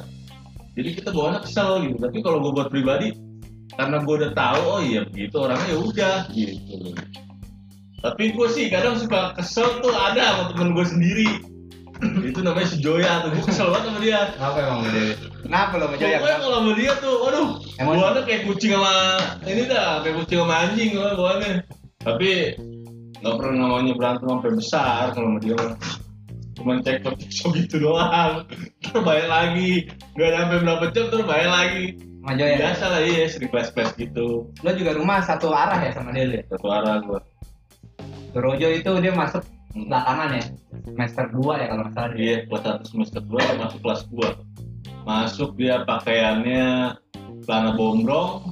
jadi 0.75 0.89
kita 1.01 1.09
bawaannya 1.11 1.41
kesel 1.43 1.69
gitu 1.87 1.97
tapi 1.99 2.17
kalau 2.23 2.37
gue 2.43 2.51
buat 2.53 2.69
pribadi 2.71 3.15
karena 3.81 3.97
gue 4.05 4.15
udah 4.21 4.31
tahu 4.37 4.61
oh 4.61 4.81
iya 4.85 5.01
begitu 5.09 5.35
orangnya 5.41 5.73
ya 5.73 5.77
udah 5.81 6.17
gitu 6.29 6.93
tapi 8.01 8.23
gue 8.33 8.47
sih 8.53 8.69
kadang 8.69 8.93
suka 8.97 9.33
kesel 9.41 9.81
tuh 9.81 9.89
ada 9.89 10.21
sama 10.21 10.43
temen 10.53 10.77
gue 10.77 10.85
sendiri 10.85 11.29
itu 12.29 12.39
namanya 12.45 12.69
si 12.69 12.77
Joya 12.77 13.25
tuh 13.25 13.33
gue 13.33 13.41
kesel 13.45 13.73
banget 13.73 13.89
sama 13.89 13.99
dia 14.01 14.21
Kenapa 14.37 14.57
emang 14.61 14.79
dia? 14.89 15.13
Kenapa 15.41 15.73
lo 15.77 15.85
Pokoknya 15.89 16.37
kalau 16.37 16.57
sama 16.61 16.71
dia 16.77 16.91
tuh, 17.01 17.15
waduh, 17.21 17.47
Emang- 17.81 17.97
bawaannya 17.97 18.21
kayak 18.25 18.41
kucing 18.45 18.71
sama 18.73 18.93
ini 19.45 19.63
dah, 19.69 20.01
kayak 20.05 20.15
kucing 20.21 20.39
sama 20.41 20.55
anjing 20.65 20.91
lah 20.97 21.13
bawaannya. 21.17 21.53
Tapi 22.01 22.29
nggak 23.21 23.35
pernah 23.37 23.55
namanya 23.57 23.93
berantem 23.93 24.27
sampai 24.29 24.51
besar 24.57 25.01
kalau 25.13 25.27
sama 25.33 25.39
dia 25.41 25.53
mah. 25.57 25.73
Cuman 26.57 26.77
cekcok 26.85 27.13
cekcok 27.21 27.51
gitu 27.57 27.75
doang. 27.85 28.45
Terus 28.81 29.01
balik 29.01 29.27
lagi, 29.29 29.71
nggak 30.17 30.29
nyampe 30.29 30.55
berapa 30.65 30.85
jam 30.93 31.05
terus 31.09 31.25
balik 31.25 31.49
lagi. 31.49 31.85
Joy 32.21 32.49
ya? 32.53 32.57
Biasa 32.61 32.83
lah 32.85 33.01
iya, 33.01 33.25
sering 33.25 33.49
kelas 33.49 33.69
kelas 33.73 33.91
gitu. 33.97 34.53
Lo 34.61 34.69
juga 34.71 34.91
rumah 34.93 35.25
satu 35.25 35.49
arah 35.49 35.81
ya 35.81 35.91
sama 35.91 36.13
dia 36.13 36.29
ya? 36.29 36.41
Satu 36.47 36.67
arah 36.69 37.01
gua. 37.01 37.19
Rojo 38.31 38.67
itu 38.69 38.91
dia 39.01 39.11
masuk 39.11 39.41
Hmm. 39.71 39.87
belakangan 39.87 40.29
ya? 40.35 40.43
Semester 40.83 41.25
2 41.31 41.53
ya 41.55 41.65
kalau 41.67 41.81
nggak 41.81 41.93
salah. 41.95 42.11
Iya, 42.13 42.37
kelas 42.45 42.61
satu 42.61 42.83
semester 42.85 43.21
dua 43.23 43.39
dia 43.39 43.55
masuk 43.57 43.79
kelas 43.81 44.01
gua. 44.11 44.29
Masuk 45.01 45.49
dia 45.55 45.75
pakaiannya 45.83 46.65
celana 47.41 47.71
bombrong, 47.73 48.51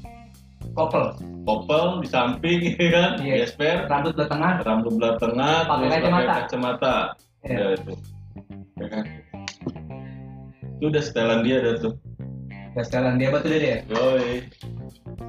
Couple, 0.71 1.11
kopel 1.43 1.99
di 1.99 2.07
samping, 2.07 2.59
ya 2.79 2.89
kan, 2.89 3.11
Iya. 3.19 3.35
gesper, 3.43 3.85
rambut 3.85 4.15
belah 4.15 4.29
tengah. 4.31 4.53
rambut 4.63 4.93
belah 4.95 5.15
tengah 5.17 5.55
Pakai 5.67 5.87
kacamata. 5.91 6.33
kacamata 6.39 6.95
Iya. 7.43 7.57
ya 7.57 7.67
itu 7.75 7.93
ya 8.75 8.87
kan 8.87 9.03
itu 10.75 10.85
udah 10.87 11.03
setelan 11.03 11.39
dia 11.43 11.59
ada 11.59 11.75
tuh 11.79 11.93
Sekalian 12.81 13.15
dia 13.17 13.29
betul 13.29 13.55
dia. 13.55 13.77
Yoi, 13.87 14.47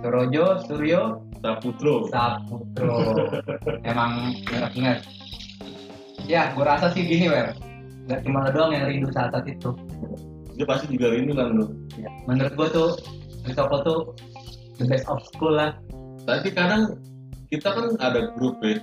Surojo, 0.01 0.45
Suryo, 0.65 1.03
Saputro 1.41 2.07
Saputro. 2.09 2.97
Emang 3.91 4.35
ingat-ingat. 4.47 5.03
Ya, 6.25 6.55
gue 6.55 6.63
rasa 6.63 6.93
sih 6.95 7.03
gini, 7.03 7.27
Wer. 7.27 7.53
Gak 8.07 8.23
cuma 8.23 8.47
lo 8.47 8.51
doang 8.51 8.71
yang 8.75 8.85
rindu 8.87 9.11
saat 9.11 9.31
saat 9.31 9.47
itu. 9.47 9.71
dia 10.55 10.69
pasti 10.69 10.93
juga 10.93 11.17
rindu 11.17 11.33
kan 11.33 11.57
lu 11.57 11.67
Ya. 11.97 12.11
Menurut 12.29 12.53
gue 12.53 12.69
tuh, 12.69 12.91
Risoko 13.49 13.77
tuh 13.81 13.99
the 14.77 14.85
best 14.85 15.09
of 15.09 15.21
school 15.33 15.57
lah. 15.57 15.73
tapi 16.23 16.53
kadang 16.53 17.01
kita 17.49 17.73
kan 17.73 17.97
ada 17.97 18.31
grup 18.37 18.61
ya 18.61 18.77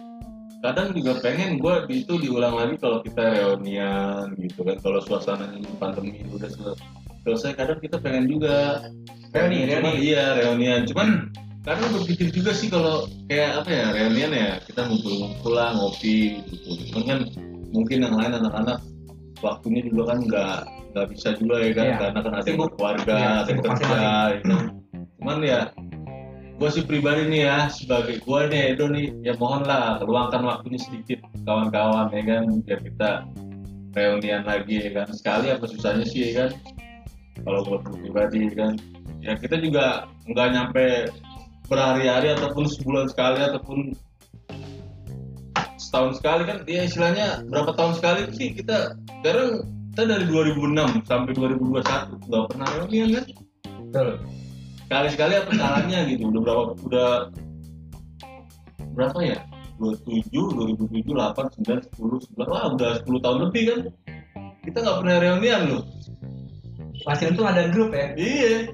kadang 0.59 0.89
juga 0.91 1.21
pengen 1.21 1.61
gue 1.61 1.75
itu 1.93 2.17
diulang 2.17 2.57
lagi 2.57 2.75
kalau 2.81 3.05
kita 3.05 3.21
reunian 3.21 4.33
gitu 4.41 4.65
kan 4.65 4.75
kalau 4.81 4.97
suasana 5.05 5.45
pandemi 5.77 6.25
udah 6.27 6.49
sel- 6.49 6.81
selesai 7.27 7.59
kadang 7.59 7.79
kita 7.83 7.99
pengen 7.99 8.31
juga. 8.31 8.87
Reuni, 9.35 9.67
reuni. 9.67 9.91
iya 10.07 10.39
reunian 10.39 10.87
cuman 10.87 11.27
kadang 11.67 11.91
berpikir 11.99 12.31
juga 12.31 12.55
sih 12.55 12.71
kalau 12.71 13.11
kayak 13.27 13.59
apa 13.59 13.69
ya 13.69 13.85
reunian 13.91 14.31
ya 14.31 14.49
kita 14.63 14.87
ngumpul-ngumpul 14.87 15.51
lah 15.51 15.75
ngopi 15.75 16.39
gitu. 16.47 16.79
Cuman 16.95 17.03
kan 17.03 17.19
mungkin 17.75 18.07
yang 18.07 18.15
lain 18.15 18.31
anak-anak 18.39 18.79
waktunya 19.43 19.83
juga 19.83 20.15
kan 20.15 20.23
nggak 20.23 20.57
nggak 20.95 21.07
bisa 21.11 21.27
juga 21.35 21.55
ya 21.59 21.71
kan 21.75 21.85
Iya. 21.85 21.97
karena 21.99 22.19
kan 22.23 22.33
ada 22.39 22.47
yang 22.47 22.59
keluarga 22.73 23.13
Iya, 23.13 23.29
ada 23.43 23.49
yang 23.51 23.61
kerja 23.61 23.87
ya 23.91 24.39
kan. 24.47 24.61
cuman 25.19 25.37
ya 25.43 25.59
gue 26.57 26.69
sih 26.73 26.83
pribadi 26.87 27.21
nih 27.29 27.41
ya 27.45 27.57
sebagai 27.69 28.15
gue 28.23 28.39
nih 28.49 28.61
Edo 28.73 28.85
nih 28.89 29.07
ya 29.21 29.33
mohon 29.37 29.61
lah 29.67 29.99
luangkan 30.01 30.41
waktunya 30.41 30.79
sedikit 30.81 31.19
kawan-kawan 31.45 32.09
ya 32.15 32.23
kan 32.25 32.43
biar 32.65 32.79
kita 32.81 33.09
reunian 33.93 34.41
lagi 34.47 34.87
ya 34.87 34.89
kan. 35.03 35.07
Sekali 35.13 35.51
apa 35.53 35.65
susahnya 35.69 36.05
sih 36.07 36.31
ya 36.31 36.47
kan 36.47 36.49
kalau 37.47 37.63
buat 37.63 37.81
pribadi 37.87 38.51
kan. 38.51 38.75
Ya 39.23 39.39
kita 39.39 39.55
juga 39.63 40.11
nggak 40.27 40.47
nyampe 40.51 41.07
berhari-hari 41.71 42.35
ataupun 42.35 42.67
sebulan 42.67 43.07
sekali 43.07 43.39
ataupun 43.39 43.95
setahun 45.79 46.19
sekali 46.19 46.43
kan. 46.43 46.67
Ya 46.67 46.83
istilahnya 46.83 47.47
berapa 47.47 47.71
tahun 47.71 47.95
sekali 47.95 48.27
sih 48.35 48.51
kita 48.51 48.99
sekarang 49.23 49.63
kita 49.95 50.03
dari 50.03 50.25
2006 50.27 51.07
sampai 51.07 51.31
2021 51.33 52.27
nggak 52.27 52.45
pernah 52.51 52.67
reunian 52.75 53.09
kan. 53.15 53.25
Betul. 53.87 54.09
sekali-sekali 54.87 55.35
apa 55.35 55.51
salahnya 55.51 55.99
gitu 56.07 56.31
udah 56.31 56.41
berapa 56.47 56.63
udah 56.87 57.11
berapa 58.95 59.19
ya? 59.19 59.39
27, 59.77 60.31
2007, 60.31 61.11
8, 61.11 61.91
9, 61.91 61.91
10, 61.91 62.39
11 62.39 62.47
wah 62.47 62.63
udah 62.71 62.91
10 63.03 63.23
tahun 63.23 63.37
lebih 63.47 63.63
kan. 63.67 63.79
Kita 64.63 64.77
nggak 64.83 64.97
pernah 65.03 65.17
reunian 65.19 65.61
loh 65.67 65.83
Masih 67.05 67.35
untung 67.35 67.47
ada 67.47 67.69
grup 67.69 67.93
ya. 67.93 68.15
iya. 68.17 68.71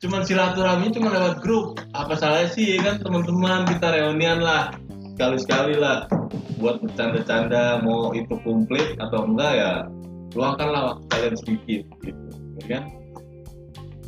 Cuman 0.00 0.22
silaturahmi 0.24 0.92
cuma 0.92 1.12
lewat 1.12 1.42
grup. 1.44 1.80
Apa 1.92 2.16
salahnya 2.16 2.52
sih 2.52 2.76
ya 2.76 2.84
kan 2.84 3.02
teman-teman 3.02 3.68
kita 3.68 3.86
reunian 3.92 4.40
lah. 4.40 4.72
Sekali-sekali 5.16 5.74
lah. 5.76 6.08
Buat 6.56 6.80
bercanda-canda 6.80 7.84
mau 7.84 8.16
itu 8.16 8.32
komplit 8.40 8.96
atau 8.96 9.28
enggak 9.28 9.52
ya 9.56 9.72
luangkanlah 10.36 10.82
waktu 10.92 11.04
kalian 11.12 11.36
sedikit 11.40 11.82
gitu 12.04 12.24
ya 12.60 12.66
kan? 12.76 12.82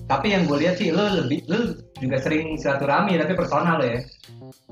Tapi 0.08 0.26
yang 0.32 0.48
gue 0.48 0.56
lihat 0.64 0.80
sih 0.80 0.88
lo 0.88 1.04
lebih 1.04 1.44
lo 1.52 1.76
juga 2.00 2.16
sering 2.20 2.56
silaturahmi 2.56 3.16
tapi 3.20 3.32
personal 3.36 3.80
ya. 3.84 4.00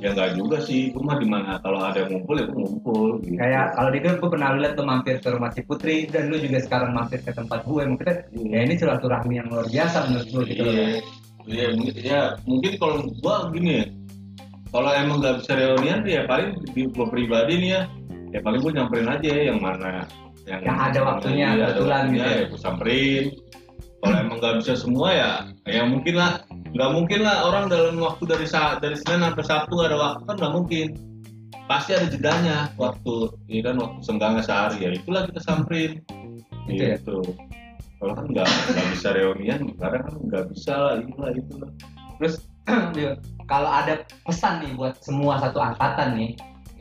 Ya 0.01 0.13
nggak 0.13 0.37
juga 0.37 0.57
sih 0.61 0.91
gue 0.93 1.03
mah 1.03 1.17
di 1.21 1.29
mana 1.29 1.59
kalau 1.61 1.81
ada 1.81 2.05
yang 2.05 2.21
ngumpul 2.21 2.37
ya 2.37 2.47
gue 2.49 2.61
ngumpul 2.61 3.09
gitu. 3.25 3.37
Kayak 3.41 3.65
kalau 3.77 3.91
di 3.93 3.99
gue 4.03 4.31
pernah 4.31 4.49
lihat 4.57 4.75
lo 4.77 4.85
mampir 4.85 5.17
ke 5.21 5.29
rumah 5.33 5.51
si 5.53 5.61
Putri 5.65 5.97
dan 6.09 6.29
lo 6.33 6.37
juga 6.41 6.59
sekarang 6.63 6.91
mampir 6.97 7.21
ke 7.25 7.33
tempat 7.33 7.61
gue. 7.65 7.83
Mungkin 7.85 8.07
ya 8.51 8.59
ini 8.65 8.75
silaturahmi 8.77 9.35
yang 9.41 9.49
luar 9.49 9.67
biasa 9.69 10.09
menurut 10.09 10.29
gue 10.33 10.43
gitu 10.53 10.63
loh. 10.65 10.75
iya 10.75 11.01
iya 11.47 11.67
mungkin 11.73 11.95
ya 12.03 12.21
mungkin 12.45 12.73
kalau 12.77 12.97
gua 13.23 13.49
gini 13.55 13.71
ya 13.83 13.85
kalau 14.75 14.91
emang 14.93 15.23
nggak 15.23 15.37
bisa 15.41 15.53
reunian 15.55 16.01
ya 16.03 16.27
paling 16.27 16.59
di 16.75 16.91
gua 16.91 17.07
pribadi 17.07 17.55
nih 17.63 17.71
ya 17.71 17.83
ya 18.35 18.41
paling 18.43 18.61
gua 18.61 18.73
nyamperin 18.83 19.09
aja 19.09 19.31
yang 19.31 19.59
mana 19.63 20.05
yang, 20.47 20.63
Yang 20.63 20.79
ada 20.79 21.01
waktunya, 21.03 21.49
kebetulan 21.59 22.03
waktunya, 22.07 22.23
gitu. 22.23 22.31
ya 22.35 22.45
gua 22.51 22.61
samperin 22.61 23.25
kalau 24.03 24.17
emang 24.23 24.37
nggak 24.39 24.55
bisa 24.63 24.73
semua 24.79 25.09
ya 25.15 25.31
ya 25.67 25.83
mungkin 25.87 26.15
lah 26.19 26.46
nggak 26.75 26.91
mungkin 26.93 27.21
lah 27.23 27.47
orang 27.47 27.71
dalam 27.71 28.01
waktu 28.01 28.25
dari 28.27 28.47
saat 28.49 28.83
dari 28.83 28.97
senin 28.99 29.23
sampai 29.23 29.45
sabtu 29.45 29.73
nggak 29.77 29.91
ada 29.93 29.99
waktu 29.99 30.23
kan 30.27 30.37
nggak 30.41 30.55
mungkin. 30.55 30.89
Pasti 31.67 31.91
ada 31.99 32.07
jedanya 32.07 32.71
waktu 32.79 33.35
ya 33.51 33.61
kan 33.67 33.77
waktu 33.83 33.99
senggangnya 34.03 34.43
sehari 34.43 34.79
ya 34.83 34.91
itulah 34.95 35.27
kita 35.27 35.41
samperin. 35.43 35.93
Gitu 36.67 36.83
ya? 36.83 36.97
gitu. 36.99 37.23
Kalau 37.97 38.13
kan 38.13 38.27
nggak 38.31 38.47
nggak 38.47 38.87
bisa 38.95 39.09
reunian 39.15 39.61
kadang 39.79 40.03
kan 40.07 40.15
nggak 40.31 40.45
bisa 40.55 40.73
lah 40.75 40.95
inilah 40.99 41.31
itulah. 41.35 41.71
Terus 42.19 42.35
kalau 43.53 43.71
ada 43.71 44.03
pesan 44.27 44.63
nih 44.63 44.73
buat 44.75 44.99
semua 44.99 45.39
satu 45.39 45.63
angkatan 45.63 46.19
nih, 46.19 46.31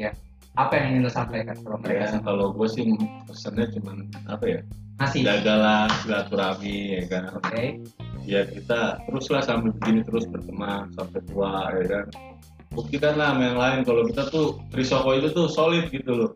ya. 0.02 0.12
apa 0.58 0.72
yang 0.80 0.86
ingin 0.98 1.02
lo 1.06 1.12
sampaikan 1.12 1.56
kalau 1.62 1.78
mereka 1.84 2.16
ya 2.16 2.20
kalau 2.24 2.46
gue 2.56 2.68
sih 2.72 2.84
pesannya 3.30 3.66
cuman 3.76 3.98
apa 4.32 4.46
ya? 4.48 4.60
Masih 4.96 5.28
jagalah 5.28 5.92
silaturahmi 6.02 6.76
ya 6.96 7.04
kan? 7.12 7.24
Oke 7.36 7.84
ya 8.26 8.42
kita 8.50 9.00
teruslah 9.06 9.46
sampai 9.46 9.70
begini 9.78 10.02
terus 10.02 10.26
berteman 10.26 10.90
sampai 10.98 11.22
tua 11.30 11.70
ya 11.78 11.86
kan? 11.86 12.06
Buktikanlah 12.74 13.32
sama 13.32 13.42
yang 13.46 13.60
lain 13.62 13.80
kalau 13.88 14.04
kita 14.10 14.28
tuh 14.34 14.60
Trisoko 14.74 15.16
itu 15.16 15.32
tuh 15.32 15.48
solid 15.48 15.88
gitu 15.94 16.12
loh. 16.12 16.32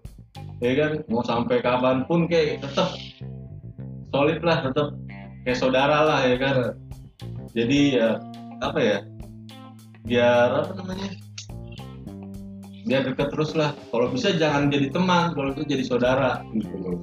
Ya 0.64 0.78
kan? 0.78 1.04
Mau 1.10 1.26
sampai 1.26 1.60
kapan 1.60 2.06
pun 2.06 2.30
kayak 2.30 2.64
tetap 2.64 2.96
solid 4.14 4.40
lah 4.46 4.64
tetap 4.64 4.96
kayak 5.44 5.58
saudara 5.58 6.06
lah 6.06 6.22
ya 6.24 6.38
kan? 6.38 6.56
Jadi 7.58 7.98
ya 7.98 8.22
apa 8.62 8.80
ya? 8.80 8.98
Biar 10.06 10.64
apa 10.64 10.72
namanya? 10.78 11.10
Biar 12.88 13.04
dekat 13.06 13.34
terus 13.34 13.58
lah 13.58 13.76
kalau 13.92 14.14
bisa 14.14 14.32
jangan 14.38 14.72
jadi 14.72 14.94
teman 14.94 15.36
kalau 15.36 15.52
bisa 15.52 15.66
jadi 15.68 15.84
saudara 15.84 16.46
gitu 16.54 16.78
loh. 16.78 17.02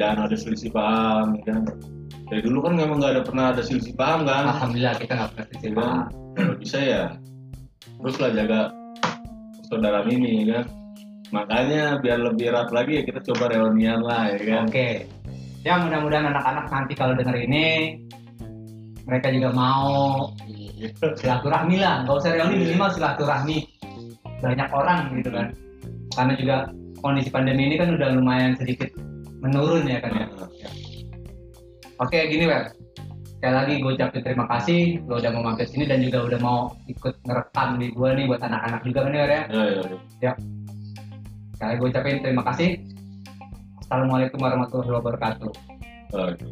Jangan 0.00 0.30
ada 0.30 0.36
selisih 0.38 0.72
paham 0.72 1.36
ya 1.42 1.52
kan 1.52 1.91
dari 2.32 2.48
dulu 2.48 2.64
kan 2.64 2.80
memang 2.80 2.96
nggak 2.96 3.12
ada 3.12 3.22
pernah 3.28 3.44
ada 3.52 3.60
selisih 3.60 3.92
paham 3.92 4.24
kan? 4.24 4.48
Alhamdulillah 4.48 4.96
kita 4.96 5.12
nggak 5.20 5.30
pernah 5.36 5.46
sisi 5.52 5.68
kan 5.68 5.92
kalau 6.32 6.56
bisa 6.56 6.78
ya 6.80 7.02
teruslah 8.00 8.30
jaga 8.32 8.60
persaudaraan 9.60 10.08
ini 10.08 10.30
ya 10.40 10.44
kan? 10.56 10.64
Makanya 11.28 12.00
biar 12.00 12.24
lebih 12.24 12.56
erat 12.56 12.72
lagi 12.72 12.92
ya 12.96 13.02
kita 13.04 13.20
coba 13.28 13.52
reunian 13.52 14.00
lah 14.00 14.32
ya 14.32 14.40
kan? 14.48 14.64
Oke. 14.64 15.04
Ya 15.60 15.76
mudah-mudahan 15.76 16.32
anak-anak 16.32 16.72
nanti 16.72 16.92
kalau 16.96 17.12
denger 17.12 17.36
ini 17.36 18.00
mereka 19.04 19.28
juga 19.28 19.52
mau 19.52 20.32
silaturahmi 21.20 21.84
lah. 21.84 22.08
Nggak 22.08 22.16
usah 22.16 22.32
reuni 22.32 22.64
minimal 22.64 22.88
silaturahmi. 22.96 23.56
Banyak 24.40 24.68
orang 24.72 25.20
gitu 25.20 25.28
kan. 25.36 25.52
Karena 26.16 26.32
juga 26.40 26.56
kondisi 27.04 27.28
pandemi 27.28 27.68
ini 27.68 27.76
kan 27.76 27.92
udah 27.92 28.08
lumayan 28.16 28.56
sedikit 28.56 28.88
menurun 29.44 29.84
ya 29.84 30.00
kan 30.00 30.16
ya 30.16 30.26
oke 32.02 32.18
gini 32.28 32.44
Wer. 32.50 32.74
Sekali 33.38 33.54
lagi 33.58 33.74
gue 33.82 33.92
ucapin 33.98 34.22
terima 34.22 34.46
kasih 34.46 35.02
lo 35.10 35.18
udah 35.18 35.30
mau 35.34 35.42
mampir 35.50 35.66
sini 35.66 35.84
dan 35.86 35.98
juga 35.98 36.18
udah 36.30 36.38
mau 36.38 36.58
ikut 36.86 37.14
ngerekam 37.26 37.68
di 37.82 37.90
gue 37.90 38.08
nih 38.14 38.24
buat 38.30 38.42
anak-anak 38.42 38.80
juga 38.86 38.98
kan 39.06 39.12
ya 39.14 39.22
Wer 39.22 39.30
ya. 39.30 39.42
Ya 39.42 39.62
ya, 39.62 39.82
ya. 40.22 40.32
sekali 41.54 41.68
lagi 41.70 41.78
gue 41.78 41.88
ucapin 41.90 42.16
terima 42.22 42.42
kasih. 42.46 42.68
Assalamualaikum 43.82 44.38
warahmatullahi 44.40 44.94
wabarakatuh. 44.94 45.52
Oke. 46.12 46.46